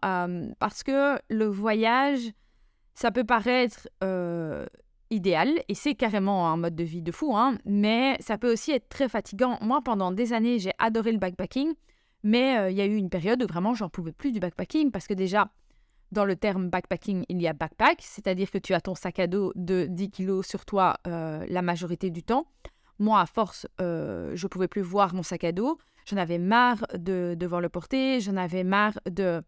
parce 0.60 0.84
que 0.84 1.18
le 1.30 1.46
voyage, 1.46 2.34
ça 2.98 3.12
peut 3.12 3.24
paraître 3.24 3.88
euh, 4.04 4.66
idéal, 5.12 5.62
et 5.70 5.76
c'est 5.76 5.94
carrément 5.94 6.52
un 6.52 6.58
mode 6.58 6.76
de 6.76 6.84
vie 6.84 7.04
de 7.04 7.12
fou, 7.12 7.38
hein, 7.38 7.60
mais 7.64 8.18
ça 8.20 8.40
peut 8.40 8.52
aussi 8.52 8.72
être 8.72 8.90
très 8.90 9.08
fatigant. 9.08 9.60
Moi, 9.62 9.82
pendant 9.86 10.12
des 10.12 10.34
années, 10.34 10.58
j'ai 10.58 10.72
adoré 10.80 11.12
le 11.12 11.20
backpacking, 11.20 11.76
mais 12.24 12.58
euh, 12.58 12.72
il 12.72 12.76
y 12.76 12.82
a 12.82 12.88
eu 12.88 12.96
une 12.96 13.12
période 13.12 13.44
où 13.44 13.46
vraiment 13.46 13.76
j'en 13.76 13.88
pouvais 13.88 14.14
plus 14.14 14.32
du 14.32 14.40
backpacking, 14.40 14.90
parce 14.90 15.06
que 15.06 15.14
déjà, 15.14 15.52
dans 16.12 16.26
le 16.26 16.36
terme 16.36 16.72
backpacking, 16.72 17.24
il 17.30 17.40
y 17.40 17.48
a 17.48 17.54
backpack, 17.54 18.00
c'est-à-dire 18.02 18.50
que 18.50 18.58
tu 18.58 18.74
as 18.74 18.82
ton 18.82 18.96
sac 18.96 19.20
à 19.20 19.28
dos 19.28 19.54
de 19.54 19.86
10 19.88 20.10
kilos 20.10 20.48
sur 20.48 20.66
toi 20.66 20.98
euh, 21.06 21.46
la 21.48 21.62
majorité 21.62 22.10
du 22.10 22.24
temps. 22.24 22.48
Moi, 22.98 23.22
à 23.22 23.28
force, 23.28 23.68
je 23.78 24.48
pouvais 24.48 24.68
plus 24.68 24.82
voir 24.82 25.14
mon 25.14 25.22
sac 25.22 25.44
à 25.44 25.52
dos. 25.52 25.78
J'en 26.08 26.18
avais 26.18 26.40
marre 26.40 26.84
de 26.96 27.36
devoir 27.38 27.62
le 27.62 27.70
porter. 27.70 28.22
J'en 28.22 28.38
avais 28.38 28.64
marre 28.64 29.00
de 29.08 29.44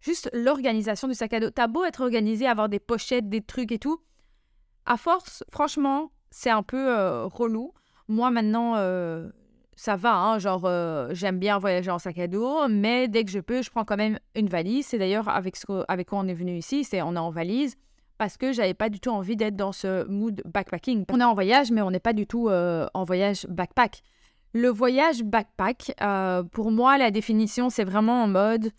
Juste 0.00 0.30
l'organisation 0.32 1.08
du 1.08 1.14
sac 1.14 1.32
à 1.32 1.40
dos. 1.40 1.50
T'as 1.50 1.66
beau 1.66 1.84
être 1.84 2.02
organisé, 2.02 2.46
avoir 2.46 2.68
des 2.68 2.78
pochettes, 2.78 3.28
des 3.28 3.40
trucs 3.40 3.72
et 3.72 3.78
tout. 3.78 4.00
À 4.84 4.96
force, 4.96 5.42
franchement, 5.50 6.12
c'est 6.30 6.50
un 6.50 6.62
peu 6.62 6.90
euh, 6.90 7.26
relou. 7.26 7.72
Moi, 8.08 8.30
maintenant, 8.30 8.74
euh, 8.76 9.28
ça 9.74 9.96
va. 9.96 10.14
Hein, 10.14 10.38
genre, 10.38 10.64
euh, 10.64 11.08
j'aime 11.12 11.38
bien 11.38 11.58
voyager 11.58 11.90
en 11.90 11.98
sac 11.98 12.18
à 12.18 12.28
dos, 12.28 12.68
mais 12.68 13.08
dès 13.08 13.24
que 13.24 13.30
je 13.30 13.40
peux, 13.40 13.62
je 13.62 13.70
prends 13.70 13.84
quand 13.84 13.96
même 13.96 14.18
une 14.34 14.48
valise. 14.48 14.86
C'est 14.86 14.98
d'ailleurs 14.98 15.28
avec, 15.28 15.56
ce, 15.56 15.84
avec 15.88 16.08
quoi 16.08 16.18
on 16.18 16.28
est 16.28 16.34
venu 16.34 16.56
ici, 16.56 16.84
c'est 16.84 17.02
on 17.02 17.16
est 17.16 17.18
en 17.18 17.30
valise 17.30 17.76
parce 18.18 18.38
que 18.38 18.52
j'avais 18.52 18.74
pas 18.74 18.88
du 18.88 18.98
tout 18.98 19.10
envie 19.10 19.36
d'être 19.36 19.56
dans 19.56 19.72
ce 19.72 20.06
mood 20.08 20.40
backpacking. 20.46 21.04
On 21.10 21.20
est 21.20 21.24
en 21.24 21.34
voyage, 21.34 21.70
mais 21.70 21.82
on 21.82 21.90
n'est 21.90 22.00
pas 22.00 22.14
du 22.14 22.26
tout 22.26 22.48
en 22.48 23.04
voyage 23.04 23.46
backpack. 23.50 24.02
Le 24.54 24.68
voyage 24.68 25.22
backpack, 25.22 25.92
pour 26.50 26.70
moi, 26.70 26.96
la 26.96 27.10
définition, 27.10 27.68
c'est 27.68 27.84
vraiment 27.84 28.22
en 28.22 28.28
mode 28.28 28.70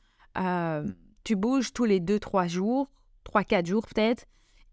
tu 1.27 1.35
bouges 1.35 1.73
tous 1.73 1.83
les 1.83 1.99
2-3 1.99 2.47
jours, 2.47 2.87
3-4 3.29 3.65
jours 3.65 3.85
peut-être, 3.85 4.23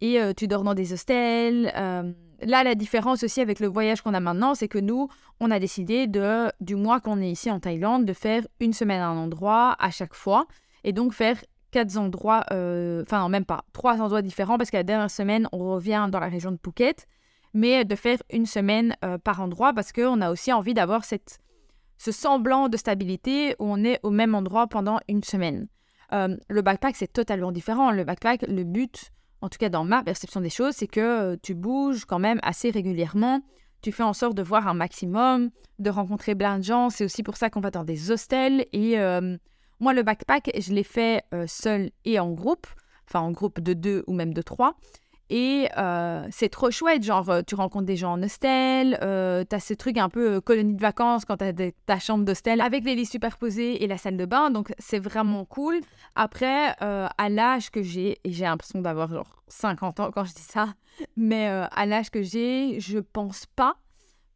et 0.00 0.20
euh, 0.20 0.32
tu 0.32 0.46
dors 0.46 0.62
dans 0.62 0.75
des 0.75 0.92
hostels. 0.92 1.73
Euh, 1.75 2.12
là, 2.42 2.62
la 2.62 2.76
différence 2.76 3.25
aussi 3.25 3.40
avec 3.40 3.58
le 3.58 3.66
voyage 3.66 4.02
qu'on 4.02 4.14
a 4.14 4.20
maintenant, 4.20 4.54
c'est 4.54 4.68
que 4.68 4.78
nous, 4.78 5.08
on 5.40 5.50
a 5.50 5.58
décidé 5.58 6.06
de, 6.06 6.52
du 6.61 6.76
mois 6.76 7.00
qu'on 7.00 7.20
est 7.20 7.28
ici 7.28 7.50
en 7.50 7.58
Thaïlande, 7.58 8.04
de 8.04 8.12
faire 8.12 8.46
une 8.61 8.73
semaine 8.73 9.00
à 9.00 9.08
un 9.08 9.16
endroit 9.16 9.75
à 9.80 9.90
chaque 9.90 10.14
fois, 10.14 10.46
et 10.84 10.92
donc 10.92 11.12
faire 11.12 11.42
quatre 11.73 11.96
endroits, 11.96 12.44
euh, 12.52 13.02
enfin 13.02 13.28
même 13.28 13.44
pas, 13.44 13.64
trois 13.73 14.00
endroits 14.00 14.23
différents, 14.23 14.56
parce 14.56 14.70
que 14.70 14.76
la 14.76 14.84
dernière 14.84 15.11
semaine, 15.11 15.49
on 15.50 15.58
revient 15.58 16.06
dans 16.08 16.20
la 16.20 16.28
région 16.28 16.52
de 16.52 16.58
Phuket, 16.64 17.08
mais 17.52 17.84
de 17.84 17.96
faire 17.96 18.18
une 18.30 18.46
semaine 18.46 18.94
par 19.25 19.40
endroit, 19.40 19.73
parce 19.73 19.90
qu'on 19.90 20.20
a 20.20 20.30
aussi 20.30 20.52
envie 20.52 20.75
d'avoir 20.75 21.04
cette, 21.04 21.40
ce 21.99 22.12
semblant 22.12 22.68
de 22.68 22.76
stabilité 22.76 23.56
où 23.58 23.64
on 23.64 23.82
est 23.82 23.99
au 24.04 24.11
même 24.11 24.37
endroit 24.37 24.68
pendant 24.68 25.00
une 25.08 25.25
semaine. 25.25 25.66
Euh, 26.12 26.37
le 26.49 26.62
backpack, 26.62 26.96
c'est 26.96 27.12
totalement 27.12 27.52
différent. 27.52 27.90
Le 27.90 28.04
backpack, 28.04 28.42
le 28.42 28.64
but, 28.64 29.11
en 29.40 29.49
tout 29.49 29.58
cas 29.58 29.68
dans 29.68 29.84
ma 29.84 30.02
perception 30.02 30.40
des 30.40 30.50
choses, 30.50 30.75
c'est 30.75 30.87
que 30.87 31.00
euh, 31.00 31.37
tu 31.42 31.54
bouges 31.54 32.04
quand 32.04 32.18
même 32.18 32.40
assez 32.42 32.70
régulièrement. 32.70 33.40
Tu 33.82 33.92
fais 33.92 34.02
en 34.02 34.12
sorte 34.12 34.34
de 34.34 34.42
voir 34.42 34.66
un 34.68 34.75
maximum, 34.75 35.50
de 35.78 35.90
rencontrer 35.90 36.34
plein 36.34 36.58
de 36.58 36.64
gens. 36.64 36.90
C'est 36.90 37.04
aussi 37.04 37.23
pour 37.23 37.37
ça 37.37 37.50
qu'on 37.50 37.61
va 37.61 37.70
dans 37.70 37.84
des 37.84 38.11
hostels. 38.11 38.66
Et 38.73 38.99
euh, 38.99 39.37
moi, 39.80 39.92
le 39.92 40.02
backpack, 40.02 40.50
je 40.58 40.73
l'ai 40.73 40.84
fait 40.84 41.23
seul 41.46 41.90
et 42.04 42.18
en 42.18 42.30
groupe, 42.32 42.66
enfin 43.06 43.20
en 43.20 43.32
groupe 43.32 43.61
de 43.61 43.75
deux 43.75 44.04
ou 44.06 44.14
même 44.14 44.32
de 44.32 44.40
trois. 44.40 44.76
Et 45.31 45.69
euh, 45.78 46.26
c'est 46.31 46.50
trop 46.50 46.71
chouette, 46.71 47.02
genre 47.02 47.31
euh, 47.31 47.40
tu 47.47 47.54
rencontres 47.54 47.87
des 47.87 47.97
gens 47.97 48.12
en 48.12 48.23
hostel, 48.23 48.99
euh, 49.02 49.43
tu 49.49 49.57
as 49.57 49.61
ce 49.61 49.73
truc 49.73 49.97
un 49.97 50.11
peu 50.11 50.40
colonie 50.43 50.75
de 50.75 50.81
vacances 50.81 51.25
quand 51.25 51.38
tu 51.38 51.45
as 51.45 51.52
ta 51.87 51.99
chambre 51.99 52.25
d'hostel 52.25 52.61
avec 52.61 52.85
les 52.85 52.95
lits 52.95 53.07
superposés 53.07 53.83
et 53.83 53.87
la 53.87 53.97
salle 53.97 54.19
de 54.19 54.26
bain, 54.26 54.50
donc 54.50 54.75
c'est 54.78 54.99
vraiment 54.99 55.47
cool. 55.47 55.81
Après, 56.14 56.75
à 56.78 57.28
l'âge 57.31 57.71
que 57.71 57.83
j'ai, 57.83 58.19
et 58.23 58.33
j'ai 58.33 58.45
l'impression 58.45 58.83
d'avoir 58.83 59.09
genre 59.09 59.43
50 59.49 60.00
ans 60.00 60.11
quand 60.12 60.25
je 60.25 60.35
dis 60.35 60.43
ça, 60.43 60.75
mais 61.16 61.47
à 61.47 61.87
l'âge 61.87 62.11
que 62.11 62.23
j'ai, 62.23 62.78
je 62.81 62.99
pense 62.99 63.47
pas 63.47 63.76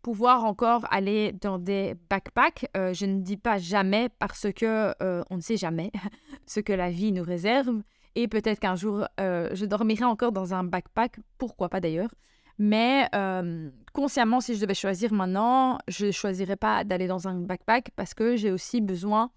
pouvoir 0.01 0.45
encore 0.45 0.87
aller 0.91 1.33
dans 1.33 1.59
des 1.59 1.95
backpacks. 2.09 2.67
je 2.75 3.05
ne 3.05 3.21
dis 3.21 3.37
pas 3.37 3.59
jamais 3.59 4.09
parce 4.19 4.47
que 4.55 4.95
on 5.31 5.37
ne 5.37 5.43
sait 5.43 5.59
jamais 5.59 5.93
ce 6.47 6.61
que 6.61 6.73
la 6.73 6.91
vie 6.91 7.13
nous 7.13 7.25
réserve. 7.25 7.83
Et 8.21 8.27
peut-être 8.27 8.59
qu'un 8.59 8.75
jour, 8.75 9.07
euh, 9.21 9.49
je 9.53 9.65
dormirai 9.65 10.03
encore 10.03 10.33
dans 10.33 10.53
un 10.53 10.65
backpack, 10.65 11.21
pourquoi 11.39 11.69
pas 11.69 11.79
d'ailleurs. 11.79 12.13
Mais 12.59 13.09
euh, 13.15 13.71
consciemment, 13.93 14.41
si 14.41 14.57
je 14.57 14.61
devais 14.61 14.75
choisir 14.75 15.13
maintenant, 15.13 15.79
je 15.87 16.07
ne 16.07 16.11
choisirais 16.11 16.57
pas 16.57 16.83
d'aller 16.83 17.07
dans 17.07 17.29
un 17.29 17.39
backpack 17.39 17.93
parce 17.95 18.15
que 18.15 18.35
j'ai 18.35 18.51
aussi 18.51 18.81
besoin 18.81 19.31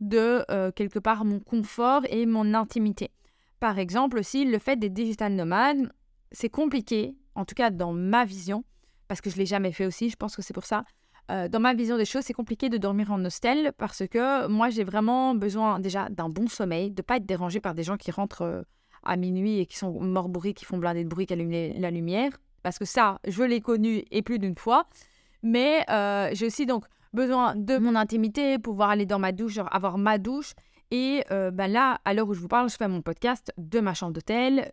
de 0.00 0.44
euh, 0.50 0.72
quelque 0.72 0.98
part 0.98 1.24
mon 1.24 1.38
confort 1.38 2.02
et 2.10 2.26
mon 2.26 2.54
intimité. 2.54 3.12
Par 3.60 3.78
exemple 3.78 4.18
aussi, 4.18 4.44
le 4.44 4.58
fait 4.58 4.74
des 4.74 4.90
digital 4.90 5.32
nomades, 5.34 5.92
c'est 6.32 6.50
compliqué, 6.50 7.14
en 7.36 7.44
tout 7.44 7.54
cas 7.54 7.70
dans 7.70 7.92
ma 7.92 8.24
vision, 8.24 8.64
parce 9.06 9.20
que 9.20 9.30
je 9.30 9.36
ne 9.36 9.42
l'ai 9.42 9.46
jamais 9.46 9.70
fait 9.70 9.86
aussi, 9.86 10.10
je 10.10 10.16
pense 10.16 10.34
que 10.34 10.42
c'est 10.42 10.54
pour 10.54 10.66
ça. 10.66 10.82
Euh, 11.30 11.48
dans 11.48 11.60
ma 11.60 11.72
vision 11.74 11.96
des 11.96 12.04
choses, 12.04 12.24
c'est 12.24 12.34
compliqué 12.34 12.68
de 12.68 12.76
dormir 12.76 13.10
en 13.10 13.24
hostel 13.24 13.72
parce 13.78 14.06
que 14.06 14.46
moi, 14.46 14.68
j'ai 14.70 14.84
vraiment 14.84 15.34
besoin 15.34 15.80
déjà 15.80 16.08
d'un 16.10 16.28
bon 16.28 16.48
sommeil, 16.48 16.90
de 16.90 17.02
pas 17.02 17.16
être 17.16 17.26
dérangé 17.26 17.60
par 17.60 17.74
des 17.74 17.82
gens 17.82 17.96
qui 17.96 18.10
rentrent 18.10 18.42
euh, 18.42 18.62
à 19.02 19.16
minuit 19.16 19.58
et 19.58 19.66
qui 19.66 19.76
sont 19.76 20.00
morts 20.00 20.30
qui 20.54 20.64
font 20.64 20.78
blinder 20.78 21.04
de 21.04 21.08
bruit, 21.08 21.26
qui 21.26 21.32
allument 21.32 21.72
la 21.78 21.90
lumière. 21.90 22.32
Parce 22.62 22.78
que 22.78 22.84
ça, 22.84 23.20
je 23.26 23.42
l'ai 23.42 23.60
connu 23.60 24.04
et 24.10 24.22
plus 24.22 24.38
d'une 24.38 24.56
fois. 24.56 24.86
Mais 25.42 25.84
euh, 25.90 26.30
j'ai 26.32 26.46
aussi 26.46 26.66
donc 26.66 26.84
besoin 27.12 27.54
de 27.54 27.78
mon 27.78 27.94
intimité, 27.94 28.58
pouvoir 28.58 28.90
aller 28.90 29.06
dans 29.06 29.18
ma 29.18 29.32
douche, 29.32 29.58
avoir 29.70 29.98
ma 29.98 30.18
douche. 30.18 30.54
Et 30.90 31.24
ben 31.30 31.66
là, 31.66 31.98
à 32.04 32.14
l'heure 32.14 32.28
où 32.28 32.34
je 32.34 32.40
vous 32.40 32.46
parle, 32.46 32.70
je 32.70 32.76
fais 32.76 32.86
mon 32.86 33.02
podcast 33.02 33.52
de 33.58 33.80
ma 33.80 33.94
chambre 33.94 34.12
d'hôtel. 34.12 34.70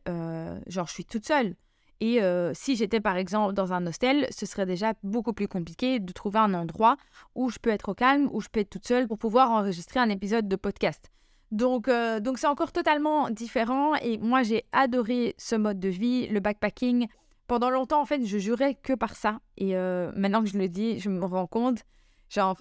genre, 0.68 0.88
je 0.88 0.94
suis 0.94 1.06
toute 1.06 1.26
seule. 1.26 1.56
Et 2.02 2.20
euh, 2.20 2.52
si 2.56 2.76
j'étais 2.76 3.00
par 3.00 3.16
exemple 3.16 3.54
dans 3.54 3.74
un 3.74 3.86
hostel, 3.86 4.28
ce 4.32 4.48
serait 4.48 4.66
déjà 4.66 4.94
beaucoup 5.04 5.34
plus 5.34 5.48
compliqué 5.48 6.00
de 6.00 6.12
trouver 6.12 6.40
un 6.40 6.56
endroit 6.56 6.98
où 7.36 7.52
je 7.52 7.60
peux 7.60 7.70
être 7.70 7.90
au 7.90 7.94
calme, 7.94 8.28
où 8.34 8.42
je 8.42 8.50
peux 8.50 8.60
être 8.60 8.72
toute 8.72 8.88
seule 8.88 9.08
pour 9.08 9.20
pouvoir 9.20 9.52
enregistrer 9.52 10.00
un 10.00 10.10
épisode 10.10 10.48
de 10.48 10.56
podcast. 10.56 11.12
Donc, 11.52 11.88
euh, 11.88 12.20
donc 12.20 12.40
c'est 12.40 12.48
encore 12.48 12.72
totalement 12.72 13.30
différent. 13.30 13.94
Et 13.96 14.18
moi, 14.18 14.42
j'ai 14.42 14.66
adoré 14.72 15.36
ce 15.38 15.56
mode 15.56 15.80
de 15.80 15.90
vie, 15.90 16.28
le 16.28 16.40
backpacking, 16.40 17.08
pendant 17.46 17.70
longtemps, 17.70 18.02
en 18.02 18.06
fait, 18.06 18.26
je 18.26 18.38
jurais 18.40 18.74
que 18.74 18.94
par 18.94 19.16
ça. 19.16 19.40
Et 19.58 19.78
euh, 19.78 20.12
maintenant 20.16 20.42
que 20.42 20.50
je 20.50 20.58
le 20.58 20.70
dis, 20.70 21.00
je 21.00 21.10
me 21.10 21.24
rends 21.24 21.46
compte, 21.46 21.84
genre, 22.30 22.58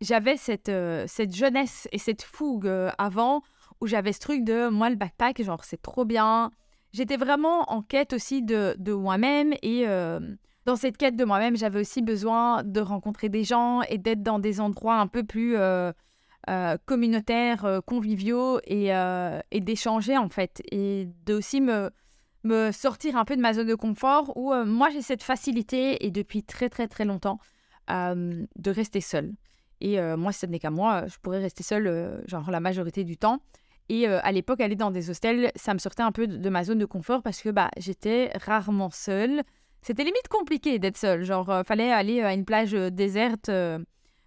j'avais 0.00 0.36
cette, 0.36 0.72
cette 1.06 1.34
jeunesse 1.34 1.86
et 1.92 1.98
cette 1.98 2.22
fougue 2.22 2.68
avant 2.98 3.42
où 3.80 3.86
j'avais 3.86 4.12
ce 4.12 4.18
truc 4.18 4.42
de 4.42 4.68
moi, 4.68 4.90
le 4.90 4.96
backpack, 4.96 5.42
genre, 5.42 5.62
c'est 5.64 5.80
trop 5.80 6.04
bien. 6.04 6.50
J'étais 6.94 7.16
vraiment 7.16 7.72
en 7.72 7.82
quête 7.82 8.12
aussi 8.12 8.40
de, 8.40 8.92
moi-même 8.92 9.52
et 9.62 9.84
dans 10.64 10.76
cette 10.76 10.96
quête 10.96 11.16
de 11.16 11.24
moi-même, 11.24 11.56
j'avais 11.56 11.80
aussi 11.80 12.02
besoin 12.02 12.62
de 12.62 12.80
rencontrer 12.80 13.28
des 13.28 13.42
gens 13.42 13.82
et 13.82 13.98
d'être 13.98 14.22
dans 14.22 14.38
des 14.38 14.60
endroits 14.60 15.00
un 15.00 15.08
peu 15.08 15.24
plus 15.24 15.56
communautaires, 16.86 17.80
conviviaux 17.84 18.60
et, 18.64 18.92
d'échanger 19.60 20.16
en 20.16 20.28
fait. 20.28 20.62
Et 20.70 21.08
de 21.26 21.34
aussi 21.34 21.60
me, 21.60 21.90
sortir 22.70 23.16
un 23.16 23.24
peu 23.24 23.34
de 23.34 23.40
ma 23.40 23.54
zone 23.54 23.66
de 23.66 23.74
confort 23.74 24.36
où 24.36 24.52
euh, 24.52 24.64
moi 24.64 24.90
j'ai 24.90 25.02
cette 25.02 25.22
facilité 25.22 26.04
et 26.06 26.10
depuis 26.10 26.42
très 26.42 26.68
très 26.68 26.86
très 26.86 27.04
longtemps 27.04 27.38
euh, 27.90 28.46
de 28.56 28.70
rester 28.70 29.00
seule. 29.00 29.32
Et 29.80 29.98
euh, 29.98 30.16
moi, 30.16 30.30
si 30.32 30.40
ce 30.40 30.46
n'est 30.46 30.58
qu'à 30.58 30.70
moi, 30.70 31.06
je 31.06 31.16
pourrais 31.18 31.40
rester 31.40 31.62
seule 31.62 32.22
genre 32.26 32.50
la 32.50 32.60
majorité 32.60 33.04
du 33.04 33.16
temps. 33.16 33.40
Et 33.88 34.06
à 34.06 34.32
l'époque, 34.32 34.60
aller 34.60 34.76
dans 34.76 34.90
des 34.90 35.10
hostels, 35.10 35.52
ça 35.56 35.74
me 35.74 35.78
sortait 35.78 36.02
un 36.02 36.12
peu 36.12 36.26
de, 36.26 36.48
ma 36.48 36.64
zone 36.64 36.78
de 36.78 36.86
confort 36.86 37.22
parce 37.22 37.42
que 37.42 37.50
bah, 37.50 37.70
j'étais 37.76 38.32
rarement 38.34 38.88
seule. 38.90 39.42
C'était 39.82 40.04
limite 40.04 40.28
compliqué 40.28 40.78
d'être 40.78 40.96
seule. 40.96 41.22
Genre, 41.22 41.62
fallait 41.66 41.92
aller 41.92 42.22
à 42.22 42.32
une 42.32 42.46
plage 42.46 42.72
déserte. 42.72 43.50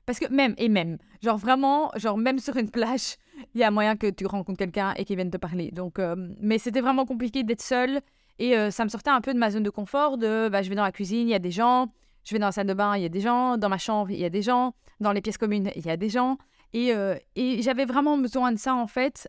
parce 0.05 0.19
que 0.19 0.31
même, 0.31 0.53
et 0.57 0.69
même, 0.69 0.97
genre 1.23 1.37
vraiment, 1.37 1.91
genre 1.95 2.17
même 2.17 2.39
sur 2.39 2.55
une 2.57 2.69
plage, 2.69 3.17
il 3.53 3.61
y 3.61 3.63
a 3.63 3.71
moyen 3.71 3.95
que 3.95 4.07
tu 4.07 4.25
rencontres 4.25 4.59
quelqu'un 4.59 4.93
et 4.95 5.05
qu'il 5.05 5.15
vienne 5.15 5.31
te 5.31 5.37
parler. 5.37 5.71
Donc, 5.71 5.99
euh, 5.99 6.15
mais 6.39 6.57
c'était 6.57 6.81
vraiment 6.81 7.05
compliqué 7.05 7.43
d'être 7.43 7.61
seule 7.61 8.01
et 8.39 8.55
euh, 8.55 8.71
ça 8.71 8.83
me 8.83 8.89
sortait 8.89 9.09
un 9.09 9.21
peu 9.21 9.33
de 9.33 9.39
ma 9.39 9.49
zone 9.51 9.63
de 9.63 9.69
confort. 9.69 10.17
De, 10.17 10.49
bah, 10.49 10.61
je 10.61 10.69
vais 10.69 10.75
dans 10.75 10.83
la 10.83 10.91
cuisine, 10.91 11.27
il 11.27 11.31
y 11.31 11.35
a 11.35 11.39
des 11.39 11.51
gens. 11.51 11.87
Je 12.23 12.35
vais 12.35 12.39
dans 12.39 12.47
la 12.47 12.51
salle 12.51 12.67
de 12.67 12.73
bain, 12.73 12.97
il 12.97 13.03
y 13.03 13.05
a 13.05 13.09
des 13.09 13.21
gens. 13.21 13.57
Dans 13.57 13.69
ma 13.69 13.77
chambre, 13.77 14.11
il 14.11 14.19
y 14.19 14.25
a 14.25 14.29
des 14.29 14.41
gens. 14.41 14.73
Dans 14.99 15.11
les 15.11 15.21
pièces 15.21 15.37
communes, 15.37 15.71
il 15.75 15.85
y 15.85 15.89
a 15.89 15.97
des 15.97 16.09
gens. 16.09 16.37
Et, 16.73 16.93
euh, 16.93 17.15
et 17.35 17.61
j'avais 17.61 17.85
vraiment 17.85 18.17
besoin 18.17 18.51
de 18.51 18.57
ça 18.57 18.75
en 18.75 18.87
fait. 18.87 19.27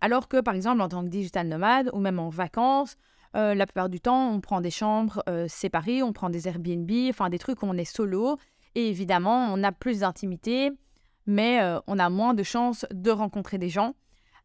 alors 0.00 0.28
que 0.28 0.40
par 0.40 0.54
exemple 0.54 0.80
en 0.80 0.88
tant 0.88 1.04
que 1.04 1.08
digital 1.08 1.46
nomade 1.48 1.90
ou 1.92 1.98
même 1.98 2.18
en 2.18 2.30
vacances, 2.30 2.96
la 3.34 3.64
plupart 3.66 3.88
du 3.88 4.00
temps, 4.00 4.30
on 4.32 4.40
prend 4.40 4.60
des 4.60 4.70
chambres 4.70 5.22
séparées, 5.46 6.02
on 6.02 6.12
prend 6.12 6.30
des 6.30 6.48
Airbnb, 6.48 6.90
enfin 7.10 7.28
des 7.28 7.38
trucs 7.38 7.62
où 7.62 7.66
on 7.66 7.74
est 7.74 7.84
solo. 7.84 8.38
Et 8.74 8.88
évidemment, 8.88 9.52
on 9.52 9.62
a 9.62 9.72
plus 9.72 10.00
d'intimité 10.00 10.72
mais 11.30 11.62
euh, 11.62 11.80
on 11.86 11.98
a 11.98 12.10
moins 12.10 12.34
de 12.34 12.42
chances 12.42 12.84
de 12.92 13.10
rencontrer 13.10 13.58
des 13.58 13.68
gens. 13.68 13.94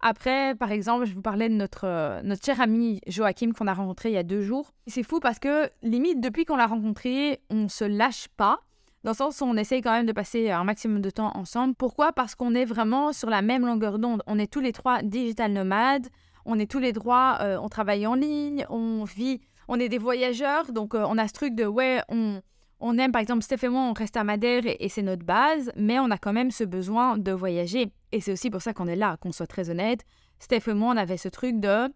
Après, 0.02 0.56
par 0.56 0.72
exemple, 0.72 1.06
je 1.06 1.14
vous 1.14 1.22
parlais 1.22 1.50
de 1.50 1.56
notre, 1.56 1.86
euh, 1.86 2.22
notre 2.24 2.46
cher 2.46 2.62
ami 2.62 3.02
Joachim 3.08 3.54
qu'on 3.54 3.68
a 3.68 3.74
rencontré 3.74 4.10
il 4.10 4.14
y 4.14 4.18
a 4.18 4.24
deux 4.24 4.42
jours. 4.42 4.72
C'est 4.88 5.04
fou 5.04 5.20
parce 5.20 5.40
que, 5.40 5.70
limite, 5.82 6.22
depuis 6.22 6.46
qu'on 6.46 6.58
l'a 6.58 6.68
rencontré, 6.68 7.42
on 7.50 7.68
se 7.70 7.86
lâche 7.86 8.28
pas. 8.38 8.60
Dans 9.06 9.12
le 9.12 9.16
sens 9.16 9.40
où 9.40 9.46
on 9.46 9.56
essaye 9.56 9.82
quand 9.82 9.92
même 9.92 10.08
de 10.08 10.12
passer 10.14 10.50
un 10.50 10.64
maximum 10.64 11.00
de 11.00 11.12
temps 11.12 11.32
ensemble. 11.36 11.76
Pourquoi? 11.76 12.12
Parce 12.12 12.34
qu'on 12.34 12.56
est 12.56 12.66
vraiment 12.66 13.14
sur 13.14 13.30
la 13.30 13.44
même 13.44 13.64
longueur 13.64 14.00
d'onde. 14.00 14.24
On 14.26 14.40
est 14.40 14.52
tous 14.52 14.62
les 14.62 14.72
trois 14.72 15.04
digital 15.04 15.54
nomades. 15.54 16.08
On 16.44 16.58
est 16.58 16.70
tous 16.70 16.80
les 16.80 16.92
trois, 16.92 17.38
euh, 17.42 17.60
on 17.62 17.70
travaille 17.70 18.08
en 18.08 18.16
ligne, 18.16 18.66
on 18.70 19.04
vit, 19.04 19.42
on 19.68 19.80
est 19.80 19.90
des 19.90 20.00
voyageurs. 20.00 20.72
Donc, 20.72 20.96
on 20.96 21.20
a 21.20 21.28
ce 21.28 21.34
truc 21.34 21.54
de, 21.54 21.66
ouais, 21.66 22.02
on, 22.10 22.42
on 22.80 22.98
aime, 22.98 23.12
par 23.12 23.22
exemple, 23.22 23.44
Steph 23.44 23.64
et 23.64 23.70
moi, 23.70 23.82
on 23.84 23.94
reste 23.94 24.18
à 24.18 24.24
Madère 24.24 24.64
et, 24.66 24.90
c'est 24.90 25.04
notre 25.04 25.24
base, 25.24 25.72
mais 25.76 26.00
on 26.00 26.10
a 26.10 26.18
quand 26.18 26.34
même 26.34 26.50
ce 26.50 26.64
besoin 26.64 27.20
de 27.20 27.32
voyager. 27.32 27.92
Et 28.12 28.22
c'est 28.22 28.32
aussi 28.32 28.50
pour 28.50 28.64
ça 28.64 28.74
qu'on 28.74 28.88
est 28.88 28.96
là, 28.96 29.18
qu'on 29.22 29.32
soit 29.32 29.46
très 29.46 29.70
honnête. 29.70 30.02
Steph 30.40 30.68
et 30.68 30.74
moi, 30.74 30.94
on 30.96 30.98
avait 30.98 31.18
ce 31.18 31.30
truc 31.30 31.60
de... 31.60 31.94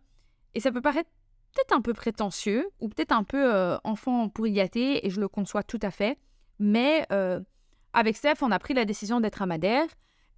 Et 0.54 0.60
ça 0.60 0.72
peut 0.72 0.82
paraître 0.82 1.10
peut-être 1.56 1.74
un 1.76 1.82
peu 1.82 1.94
prétentieux 1.94 2.70
ou 2.80 2.88
peut-être 2.88 3.14
un 3.14 3.24
peu 3.24 3.52
euh, 3.52 3.78
enfant 3.84 4.30
pour 4.30 4.46
y 4.46 4.52
gâter, 4.52 5.08
et 5.08 5.10
je 5.10 5.20
le 5.20 5.28
conçois 5.28 5.64
tout 5.64 5.80
à 5.82 5.90
fait. 5.90 6.20
Mais 6.60 7.06
euh, 7.12 7.40
avec 7.94 8.18
Steph, 8.18 8.36
on 8.42 8.52
a 8.52 8.60
pris 8.60 8.74
la 8.74 8.86
décision 8.86 9.20
d'être 9.20 9.42
à 9.42 9.46
Madère, 9.46 9.88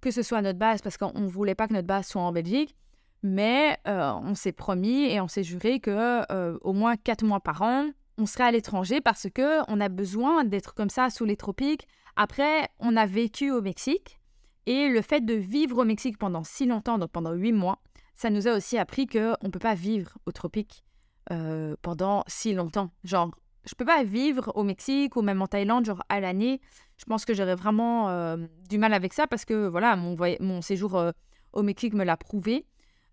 que 0.00 0.10
ce 0.10 0.22
soit 0.22 0.42
notre 0.42 0.58
base, 0.58 0.82
parce 0.82 0.96
qu'on 0.96 1.18
ne 1.18 1.28
voulait 1.28 1.54
pas 1.54 1.68
que 1.68 1.74
notre 1.74 1.86
base 1.86 2.06
soit 2.06 2.22
en 2.22 2.32
Belgique. 2.32 2.76
Mais 3.22 3.78
euh, 3.86 4.12
on 4.22 4.34
s'est 4.34 4.52
promis 4.52 5.04
et 5.04 5.20
on 5.20 5.28
s'est 5.28 5.44
juré 5.44 5.78
que 5.78 6.58
au 6.62 6.72
moins 6.72 6.96
quatre 6.96 7.24
mois 7.24 7.38
par 7.38 7.62
an, 7.62 7.90
on 8.18 8.26
serait 8.26 8.44
à 8.44 8.50
l'étranger 8.50 9.00
parce 9.00 9.28
que 9.32 9.60
on 9.70 9.80
a 9.80 9.88
besoin 9.88 10.44
d'être 10.44 10.74
comme 10.74 10.90
ça 10.90 11.10
sous 11.10 11.24
les 11.24 11.36
tropiques. 11.36 11.86
Après, 12.16 12.68
on 12.78 12.96
a 12.96 13.06
vécu 13.06 13.50
au 13.50 13.62
Mexique 13.62 14.18
et 14.66 14.88
le 14.88 15.02
fait 15.02 15.24
de 15.24 15.34
vivre 15.34 15.78
au 15.78 15.84
Mexique 15.84 16.18
pendant 16.18 16.44
si 16.44 16.66
longtemps, 16.66 16.98
donc 16.98 17.10
pendant 17.10 17.32
huit 17.32 17.52
mois, 17.52 17.78
ça 18.14 18.30
nous 18.30 18.46
a 18.46 18.54
aussi 18.54 18.78
appris 18.78 19.06
que 19.06 19.34
on 19.42 19.50
peut 19.50 19.58
pas 19.58 19.74
vivre 19.74 20.18
au 20.26 20.32
tropique 20.32 20.84
euh, 21.30 21.74
pendant 21.82 22.24
si 22.26 22.52
longtemps. 22.52 22.90
Genre, 23.04 23.30
je 23.64 23.74
peux 23.74 23.84
pas 23.84 24.02
vivre 24.02 24.52
au 24.54 24.64
Mexique 24.64 25.16
ou 25.16 25.22
même 25.22 25.40
en 25.42 25.46
Thaïlande 25.46 25.84
genre 25.84 26.02
à 26.08 26.20
l'année. 26.20 26.60
Je 26.98 27.04
pense 27.04 27.24
que 27.24 27.34
j'aurais 27.34 27.54
vraiment 27.54 28.08
euh, 28.10 28.36
du 28.68 28.78
mal 28.78 28.92
avec 28.94 29.12
ça 29.12 29.26
parce 29.26 29.44
que 29.44 29.66
voilà, 29.68 29.96
mon, 29.96 30.62
séjour 30.62 30.96
euh, 30.96 31.12
au 31.52 31.62
Mexique 31.62 31.94
me 31.94 32.04
l'a 32.04 32.16
prouvé. 32.16 32.66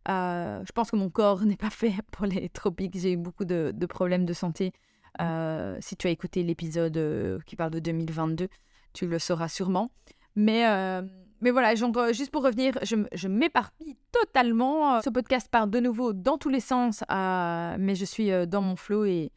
je 0.08 0.72
pense 0.74 0.92
que 0.92 0.96
mon 0.96 1.10
corps 1.10 1.42
n'est 1.46 1.58
pas 1.58 1.70
fait 1.70 1.94
pour 2.12 2.26
les 2.26 2.50
tropiques. 2.50 2.98
J'ai 2.98 3.14
eu 3.14 3.18
beaucoup 3.18 3.46
de, 3.46 3.74
problèmes 3.88 4.26
de 4.26 4.34
santé 4.34 4.74
euh, 5.22 5.78
si 5.82 5.96
tu 5.96 6.08
as 6.08 6.12
écouté 6.12 6.44
l'épisode 6.44 6.96
euh, 6.98 7.40
qui 7.46 7.56
parle 7.56 7.72
de 7.72 7.80
2022, 7.80 8.48
tu 8.94 9.08
le 9.08 9.20
sauras 9.20 9.50
sûrement. 9.50 9.92
Mais, 10.36 10.68
euh, 10.68 11.02
mais 11.42 11.52
voilà, 11.52 11.76
juste 11.76 12.32
pour 12.32 12.44
revenir, 12.44 12.78
je, 12.84 12.96
je 13.14 13.28
m'éparpille 13.28 13.98
totalement. 14.12 15.02
Ce 15.02 15.10
podcast 15.10 15.50
part 15.50 15.68
de 15.68 15.80
nouveau 15.80 16.14
dans 16.14 16.38
tous 16.38 16.50
les 16.50 16.60
sens, 16.60 17.04
mais 17.10 17.96
je 17.96 18.06
suis 18.06 18.30
dans 18.48 18.62
mon 18.62 18.76
flow 18.76 19.06
et, 19.06 19.32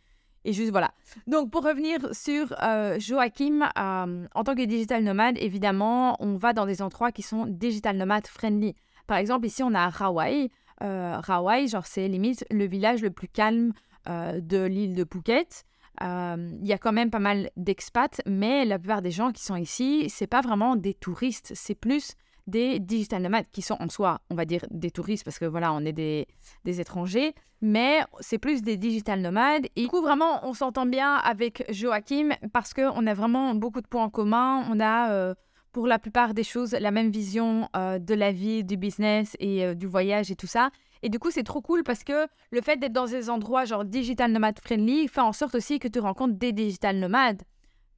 et 0.44 0.52
juste 0.52 0.70
voilà. 0.70 0.92
Donc 1.26 1.50
pour 1.50 1.64
revenir 1.64 1.98
sur 2.12 2.54
Joachim, 2.98 3.68
en 3.76 4.44
tant 4.44 4.54
que 4.54 4.64
digital 4.64 5.04
nomade, 5.04 5.36
évidemment, 5.38 6.16
on 6.20 6.36
va 6.36 6.52
dans 6.52 6.66
des 6.66 6.82
endroits 6.82 7.12
qui 7.12 7.22
sont 7.22 7.46
digital 7.46 7.96
nomade 7.96 8.26
friendly. 8.26 8.74
Par 9.06 9.18
exemple, 9.18 9.46
ici 9.46 9.62
on 9.62 9.74
a 9.74 9.88
Hawaï. 9.88 10.50
Hawaï, 10.80 11.68
genre 11.68 11.86
c'est 11.86 12.08
limite 12.08 12.44
le 12.50 12.66
village 12.66 13.02
le 13.02 13.10
plus 13.10 13.28
calme 13.28 13.72
euh, 14.08 14.40
de 14.40 14.64
l'île 14.64 14.96
de 14.96 15.04
Phuket. 15.04 15.64
Euh, 16.02 16.50
il 16.60 16.66
y 16.66 16.72
a 16.72 16.78
quand 16.78 16.92
même 16.92 17.10
pas 17.10 17.20
mal 17.20 17.50
d'expats, 17.56 18.20
mais 18.26 18.64
la 18.64 18.80
plupart 18.80 19.00
des 19.00 19.12
gens 19.12 19.30
qui 19.30 19.44
sont 19.44 19.54
ici, 19.54 20.06
c'est 20.08 20.26
pas 20.26 20.40
vraiment 20.40 20.74
des 20.74 20.92
touristes, 20.92 21.52
c'est 21.54 21.76
plus 21.76 22.14
des 22.46 22.80
digital 22.80 23.22
nomades 23.22 23.46
qui 23.52 23.62
sont 23.62 23.76
en 23.80 23.88
soi, 23.88 24.20
on 24.30 24.34
va 24.34 24.44
dire, 24.44 24.64
des 24.70 24.90
touristes 24.90 25.24
parce 25.24 25.38
que 25.38 25.44
voilà, 25.44 25.72
on 25.72 25.80
est 25.80 25.92
des, 25.92 26.26
des 26.64 26.80
étrangers, 26.80 27.34
mais 27.60 28.00
c'est 28.20 28.38
plus 28.38 28.62
des 28.62 28.76
digital 28.76 29.20
nomades. 29.20 29.66
Et 29.76 29.82
du 29.82 29.88
coup, 29.88 30.02
vraiment, 30.02 30.40
on 30.46 30.52
s'entend 30.52 30.86
bien 30.86 31.14
avec 31.14 31.64
Joachim 31.70 32.30
parce 32.52 32.74
qu'on 32.74 33.06
a 33.06 33.14
vraiment 33.14 33.54
beaucoup 33.54 33.80
de 33.80 33.86
points 33.86 34.04
en 34.04 34.10
commun. 34.10 34.64
On 34.70 34.80
a, 34.80 35.12
euh, 35.12 35.34
pour 35.72 35.86
la 35.86 35.98
plupart 35.98 36.34
des 36.34 36.44
choses, 36.44 36.72
la 36.72 36.90
même 36.90 37.10
vision 37.10 37.68
de 37.74 38.14
la 38.14 38.30
vie, 38.30 38.62
du 38.62 38.76
business 38.76 39.36
et 39.40 39.74
du 39.74 39.86
voyage 39.86 40.30
et 40.30 40.36
tout 40.36 40.46
ça. 40.46 40.70
Et 41.02 41.08
du 41.08 41.18
coup, 41.18 41.30
c'est 41.30 41.42
trop 41.42 41.60
cool 41.60 41.82
parce 41.82 42.04
que 42.04 42.26
le 42.50 42.60
fait 42.60 42.76
d'être 42.76 42.92
dans 42.92 43.06
des 43.06 43.28
endroits 43.28 43.64
genre 43.64 43.84
digital 43.84 44.30
nomade 44.30 44.58
friendly 44.60 45.08
fait 45.08 45.20
en 45.20 45.32
sorte 45.32 45.54
aussi 45.54 45.78
que 45.78 45.88
tu 45.88 45.98
rencontres 45.98 46.34
des 46.34 46.52
digital 46.52 46.96
nomades. 46.96 47.42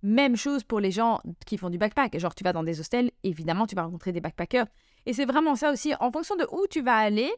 Même 0.04 0.36
chose 0.36 0.64
pour 0.64 0.80
les 0.80 0.90
gens 0.90 1.22
qui 1.46 1.56
font 1.56 1.70
du 1.70 1.78
backpack. 1.78 2.18
Genre, 2.18 2.34
tu 2.34 2.44
vas 2.44 2.52
dans 2.52 2.62
des 2.62 2.78
hostels, 2.78 3.10
évidemment, 3.22 3.66
tu 3.66 3.74
vas 3.74 3.84
rencontrer 3.84 4.12
des 4.12 4.20
backpackers. 4.20 4.66
Et 5.06 5.14
c'est 5.14 5.24
vraiment 5.24 5.56
ça 5.56 5.72
aussi. 5.72 5.94
En 5.98 6.12
fonction 6.12 6.36
de 6.36 6.46
où 6.52 6.66
tu 6.68 6.82
vas 6.82 6.96
aller, 6.96 7.32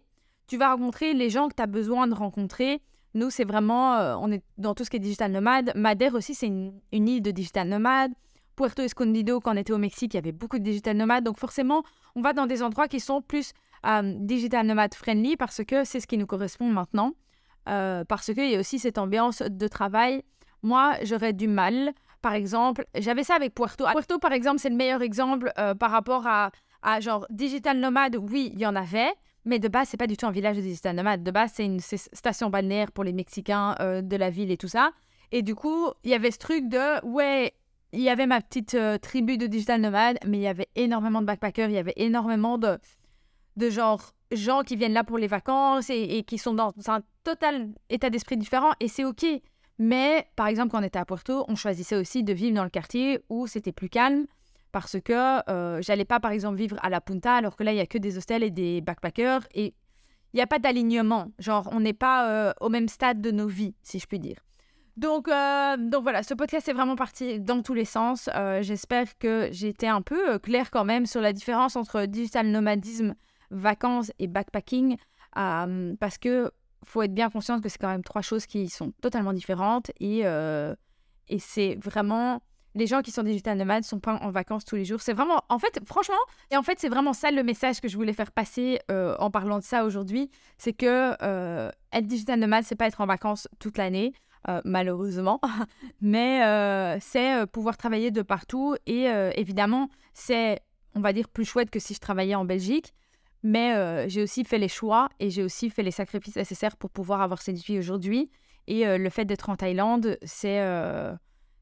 tu 0.48 0.56
vas 0.56 0.72
rencontrer 0.72 1.14
les 1.14 1.30
gens 1.30 1.48
que 1.48 1.54
tu 1.54 1.62
as 1.62 1.68
besoin 1.68 2.08
de 2.08 2.14
rencontrer. 2.14 2.82
Nous, 3.14 3.30
c'est 3.30 3.44
vraiment, 3.44 3.94
euh, 3.94 4.16
on 4.18 4.32
est 4.32 4.42
dans 4.58 4.74
tout 4.74 4.82
ce 4.82 4.90
qui 4.90 4.96
est 4.96 5.00
digital 5.00 5.30
nomade. 5.30 5.70
Madère 5.76 6.16
aussi, 6.16 6.34
c'est 6.34 6.48
une, 6.48 6.72
île 6.90 7.22
de 7.22 7.30
digital 7.30 7.68
nomade. 7.68 8.10
Puerto 8.56 8.82
Escondido, 8.82 9.38
quand 9.38 9.54
on 9.54 9.56
était 9.56 9.72
au 9.72 9.78
Mexique, 9.78 10.14
il 10.14 10.16
y 10.16 10.18
avait 10.18 10.32
beaucoup 10.32 10.58
de 10.58 10.64
digital 10.64 10.96
nomades. 10.96 11.22
Donc 11.22 11.38
forcément, 11.38 11.84
on 12.16 12.20
va 12.20 12.32
dans 12.32 12.46
des 12.46 12.64
endroits 12.64 12.88
qui 12.88 12.98
sont 12.98 13.22
plus 13.22 13.52
euh, 13.86 14.12
digital 14.18 14.66
nomade 14.66 14.92
friendly 14.92 15.36
parce 15.36 15.62
que 15.62 15.84
c'est 15.84 16.00
ce 16.00 16.08
qui 16.08 16.18
nous 16.18 16.26
correspond 16.26 16.68
maintenant. 16.68 17.12
Euh, 17.68 18.02
parce 18.04 18.26
qu'il 18.34 18.50
y 18.50 18.56
a 18.56 18.58
aussi 18.58 18.80
cette 18.80 18.98
ambiance 18.98 19.40
de 19.40 19.68
travail. 19.68 20.24
Moi, 20.62 20.94
j'aurais 21.04 21.32
du 21.32 21.46
mal. 21.46 21.92
Par 22.22 22.34
exemple, 22.34 22.84
j'avais 22.94 23.24
ça 23.24 23.34
avec 23.34 23.54
Puerto. 23.54 23.84
Puerto, 23.92 24.18
par 24.18 24.32
exemple, 24.32 24.58
c'est 24.58 24.70
le 24.70 24.76
meilleur 24.76 25.02
exemple 25.02 25.52
euh, 25.58 25.74
par 25.74 25.90
rapport 25.90 26.26
à, 26.26 26.50
genre 27.00 27.26
digital 27.30 27.78
nomade. 27.78 28.16
Oui, 28.16 28.50
il 28.54 28.60
y 28.60 28.66
en 28.66 28.76
avait. 28.76 29.12
Mais 29.44 29.58
de 29.58 29.68
base, 29.68 29.88
c'est 29.88 29.96
pas 29.96 30.08
du 30.08 30.16
tout 30.16 30.26
un 30.26 30.32
village 30.32 30.56
de 30.56 30.62
digital 30.62 30.96
nomade. 30.96 31.22
De 31.22 31.30
base, 31.30 31.52
c'est 31.54 31.64
une 31.64 31.80
station 31.80 32.50
balnéaire 32.50 32.90
pour 32.90 33.04
les 33.04 33.12
Mexicains 33.12 33.76
de 33.80 34.16
la 34.16 34.30
ville 34.30 34.50
et 34.50 34.56
tout 34.56 34.68
ça. 34.68 34.90
Et 35.30 35.42
du 35.42 35.54
coup, 35.54 35.88
il 36.02 36.10
y 36.10 36.14
avait 36.14 36.32
ce 36.32 36.38
truc 36.38 36.68
de 36.68 37.04
ouais, 37.06 37.52
il 37.92 38.00
y 38.00 38.08
avait 38.08 38.26
ma 38.26 38.40
petite 38.40 38.76
tribu 39.02 39.38
de 39.38 39.46
digital 39.46 39.80
nomade, 39.80 40.18
mais 40.26 40.38
il 40.38 40.42
y 40.42 40.48
avait 40.48 40.68
énormément 40.74 41.20
de 41.20 41.26
backpackers, 41.26 41.68
il 41.68 41.74
y 41.74 41.78
avait 41.78 41.94
énormément 41.96 42.58
de, 42.58 42.78
de 43.56 43.70
genre 43.70 44.12
gens 44.32 44.62
qui 44.62 44.76
viennent 44.76 44.92
là 44.92 45.04
pour 45.04 45.18
les 45.18 45.26
vacances 45.26 45.90
et, 45.90 46.24
qui 46.24 46.38
sont 46.38 46.54
dans 46.54 46.72
un 46.88 47.00
total 47.24 47.70
état 47.90 48.10
d'esprit 48.10 48.36
différent 48.36 48.72
et 48.80 48.88
c'est 48.88 49.04
ok. 49.04 49.24
Mais 49.78 50.26
par 50.36 50.46
exemple, 50.46 50.70
quand 50.70 50.80
on 50.80 50.84
était 50.84 50.98
à 50.98 51.04
Puerto, 51.04 51.44
on 51.48 51.54
choisissait 51.54 51.96
aussi 51.96 52.24
de 52.24 52.32
vivre 52.32 52.54
dans 52.54 52.64
le 52.64 52.70
quartier 52.70 53.20
où 53.28 53.46
c'était 53.46 53.72
plus 53.72 53.88
calme 53.88 54.26
parce 54.72 55.00
que 55.00 55.50
euh, 55.50 55.80
j'allais 55.82 56.04
pas 56.04 56.20
par 56.20 56.32
exemple 56.32 56.56
vivre 56.56 56.76
à 56.82 56.90
la 56.90 57.00
Punta 57.00 57.34
alors 57.34 57.56
que 57.56 57.62
là 57.62 57.72
il 57.72 57.76
y 57.76 57.80
a 57.80 57.86
que 57.86 57.98
des 57.98 58.18
hostels 58.18 58.42
et 58.42 58.50
des 58.50 58.80
backpackers 58.80 59.46
et 59.54 59.74
il 60.32 60.36
n'y 60.36 60.42
a 60.42 60.46
pas 60.46 60.58
d'alignement. 60.58 61.32
Genre 61.38 61.68
on 61.72 61.80
n'est 61.80 61.94
pas 61.94 62.28
euh, 62.30 62.52
au 62.60 62.68
même 62.68 62.88
stade 62.88 63.20
de 63.20 63.30
nos 63.30 63.46
vies, 63.46 63.74
si 63.82 63.98
je 63.98 64.06
puis 64.06 64.18
dire. 64.18 64.36
Donc, 64.96 65.28
euh, 65.28 65.76
donc 65.76 66.02
voilà, 66.02 66.22
ce 66.22 66.32
podcast 66.32 66.68
est 66.68 66.72
vraiment 66.72 66.96
parti 66.96 67.38
dans 67.38 67.62
tous 67.62 67.74
les 67.74 67.84
sens. 67.84 68.30
Euh, 68.34 68.62
j'espère 68.62 69.18
que 69.18 69.50
été 69.66 69.88
un 69.88 70.00
peu 70.00 70.38
claire 70.38 70.70
quand 70.70 70.84
même 70.84 71.04
sur 71.04 71.20
la 71.20 71.34
différence 71.34 71.76
entre 71.76 72.06
digital 72.06 72.46
nomadisme, 72.48 73.14
vacances 73.50 74.10
et 74.18 74.26
backpacking. 74.26 74.96
parce 75.32 76.18
que 76.18 76.50
faut 76.86 77.02
être 77.02 77.14
bien 77.14 77.30
conscient 77.30 77.60
que 77.60 77.68
c'est 77.68 77.78
quand 77.78 77.88
même 77.88 78.04
trois 78.04 78.22
choses 78.22 78.46
qui 78.46 78.68
sont 78.68 78.92
totalement 79.02 79.32
différentes. 79.32 79.90
Et, 80.00 80.20
et 80.20 81.38
c'est 81.38 81.76
vraiment 81.82 82.40
les 82.76 82.86
gens 82.86 83.00
qui 83.00 83.10
sont 83.10 83.22
digital 83.22 83.56
nomades 83.56 83.84
sont 83.84 83.98
pas 83.98 84.18
en 84.22 84.30
vacances 84.30 84.64
tous 84.64 84.76
les 84.76 84.84
jours. 84.84 85.00
C'est 85.00 85.14
vraiment, 85.14 85.42
en 85.48 85.58
fait, 85.58 85.80
franchement, 85.86 86.14
et 86.50 86.56
en 86.56 86.62
fait, 86.62 86.78
c'est 86.78 86.90
vraiment 86.90 87.14
ça 87.14 87.30
le 87.30 87.42
message 87.42 87.80
que 87.80 87.88
je 87.88 87.96
voulais 87.96 88.12
faire 88.12 88.30
passer 88.30 88.78
euh, 88.90 89.16
en 89.18 89.30
parlant 89.30 89.58
de 89.58 89.64
ça 89.64 89.84
aujourd'hui, 89.84 90.30
c'est 90.58 90.74
que 90.74 91.16
euh, 91.22 91.70
être 91.92 92.06
digital 92.06 92.38
nomade, 92.38 92.64
c'est 92.64 92.76
pas 92.76 92.86
être 92.86 93.00
en 93.00 93.06
vacances 93.06 93.48
toute 93.58 93.78
l'année, 93.78 94.12
euh, 94.48 94.60
malheureusement, 94.64 95.40
mais 96.02 97.00
c'est 97.00 97.46
pouvoir 97.46 97.78
travailler 97.78 98.10
de 98.10 98.22
partout 98.22 98.76
et 98.86 99.06
évidemment, 99.34 99.88
c'est, 100.12 100.60
on 100.94 101.00
va 101.00 101.14
dire, 101.14 101.28
plus 101.28 101.46
chouette 101.46 101.70
que 101.70 101.80
si 101.80 101.94
je 101.94 102.00
travaillais 102.00 102.34
en 102.34 102.44
Belgique. 102.44 102.92
Mais 103.48 104.08
j'ai 104.08 104.22
aussi 104.22 104.44
fait 104.44 104.58
les 104.58 104.68
choix 104.68 105.08
et 105.20 105.30
j'ai 105.30 105.42
aussi 105.44 105.70
fait 105.70 105.82
les 105.82 105.92
sacrifices 105.92 106.36
nécessaires 106.36 106.76
pour 106.76 106.90
pouvoir 106.90 107.20
avoir 107.20 107.40
cette 107.40 107.58
vie 107.58 107.78
aujourd'hui. 107.78 108.30
Et 108.66 108.84
le 108.98 109.10
fait 109.10 109.24
d'être 109.24 109.50
en 109.50 109.56
Thaïlande, 109.56 110.18
c'est 110.24 110.60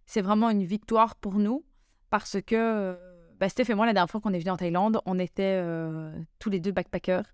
c'est 0.06 0.22
vraiment 0.22 0.48
une 0.48 0.64
victoire 0.64 1.14
pour 1.16 1.34
nous 1.34 1.64
parce 2.08 2.38
que 2.46 2.96
bah, 3.40 3.48
Steph 3.48 3.70
et 3.70 3.74
moi, 3.74 3.86
la 3.86 3.92
dernière 3.92 4.10
fois 4.10 4.20
qu'on 4.20 4.32
est 4.32 4.38
venu 4.38 4.50
en 4.50 4.56
Thaïlande, 4.56 5.00
on 5.06 5.18
était 5.18 5.60
euh, 5.62 6.12
tous 6.38 6.50
les 6.50 6.60
deux 6.60 6.72
backpackers. 6.72 7.24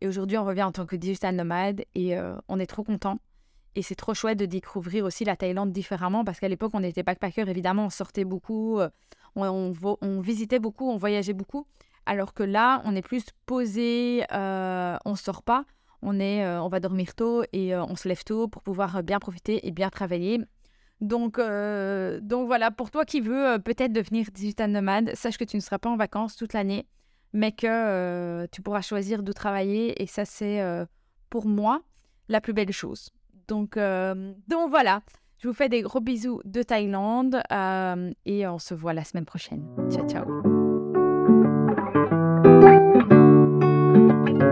Et 0.00 0.08
aujourd'hui, 0.08 0.38
on 0.38 0.44
revient 0.44 0.62
en 0.62 0.72
tant 0.72 0.86
que 0.86 0.96
digital 0.96 1.36
nomade 1.36 1.84
et 1.94 2.16
euh, 2.16 2.34
on 2.48 2.58
est 2.58 2.66
trop 2.66 2.82
contents. 2.82 3.18
Et 3.76 3.82
c'est 3.82 3.94
trop 3.94 4.14
chouette 4.14 4.38
de 4.38 4.46
découvrir 4.46 5.04
aussi 5.04 5.24
la 5.24 5.36
Thaïlande 5.36 5.70
différemment 5.72 6.24
parce 6.24 6.40
qu'à 6.40 6.48
l'époque, 6.48 6.72
on 6.74 6.82
était 6.82 7.02
backpackers, 7.02 7.48
évidemment, 7.48 7.86
on 7.86 7.90
sortait 7.90 8.24
beaucoup, 8.24 8.80
euh, 8.80 8.88
on, 9.36 10.20
visitait 10.20 10.58
beaucoup, 10.58 10.90
on 10.90 10.96
voyageait 10.96 11.34
beaucoup. 11.34 11.66
Alors 12.10 12.34
que 12.34 12.42
là, 12.42 12.82
on 12.84 12.96
est 12.96 13.02
plus 13.02 13.24
posé, 13.46 14.24
on 14.30 15.14
sort 15.14 15.42
pas, 15.42 15.64
on, 16.02 16.18
est, 16.18 16.44
on 16.58 16.68
va 16.68 16.80
dormir 16.80 17.14
tôt 17.14 17.44
et 17.52 17.76
on 17.76 17.94
se 17.94 18.08
lève 18.08 18.24
tôt 18.24 18.48
pour 18.48 18.62
pouvoir 18.62 19.02
bien 19.02 19.20
profiter 19.20 19.66
et 19.66 19.70
bien 19.70 19.90
travailler. 19.90 20.40
Donc, 21.00 21.38
euh, 21.38 22.20
donc 22.20 22.46
voilà, 22.46 22.70
pour 22.70 22.90
toi 22.90 23.04
qui 23.04 23.20
veux 23.20 23.52
euh, 23.52 23.58
peut-être 23.58 23.92
devenir 23.92 24.26
digital 24.32 24.70
nomade, 24.70 25.12
sache 25.14 25.38
que 25.38 25.44
tu 25.44 25.56
ne 25.56 25.62
seras 25.62 25.78
pas 25.78 25.88
en 25.88 25.96
vacances 25.96 26.36
toute 26.36 26.52
l'année, 26.52 26.86
mais 27.32 27.52
que 27.52 27.66
euh, 27.66 28.46
tu 28.52 28.60
pourras 28.60 28.82
choisir 28.82 29.22
de 29.22 29.32
travailler 29.32 30.02
et 30.02 30.06
ça 30.06 30.24
c'est 30.24 30.60
pour 31.30 31.46
moi 31.46 31.82
la 32.28 32.40
plus 32.40 32.52
belle 32.52 32.72
chose. 32.72 33.10
Donc, 33.48 33.76
donc 33.76 34.70
voilà, 34.70 35.00
je 35.38 35.48
vous 35.48 35.54
fais 35.54 35.68
des 35.68 35.82
gros 35.82 36.00
bisous 36.00 36.40
de 36.44 36.62
Thaïlande 36.62 37.42
et 38.26 38.46
on 38.46 38.58
se 38.58 38.74
voit 38.74 38.92
la 38.92 39.04
semaine 39.04 39.26
prochaine. 39.26 39.64
Ciao 39.90 40.08
ciao. 40.08 40.59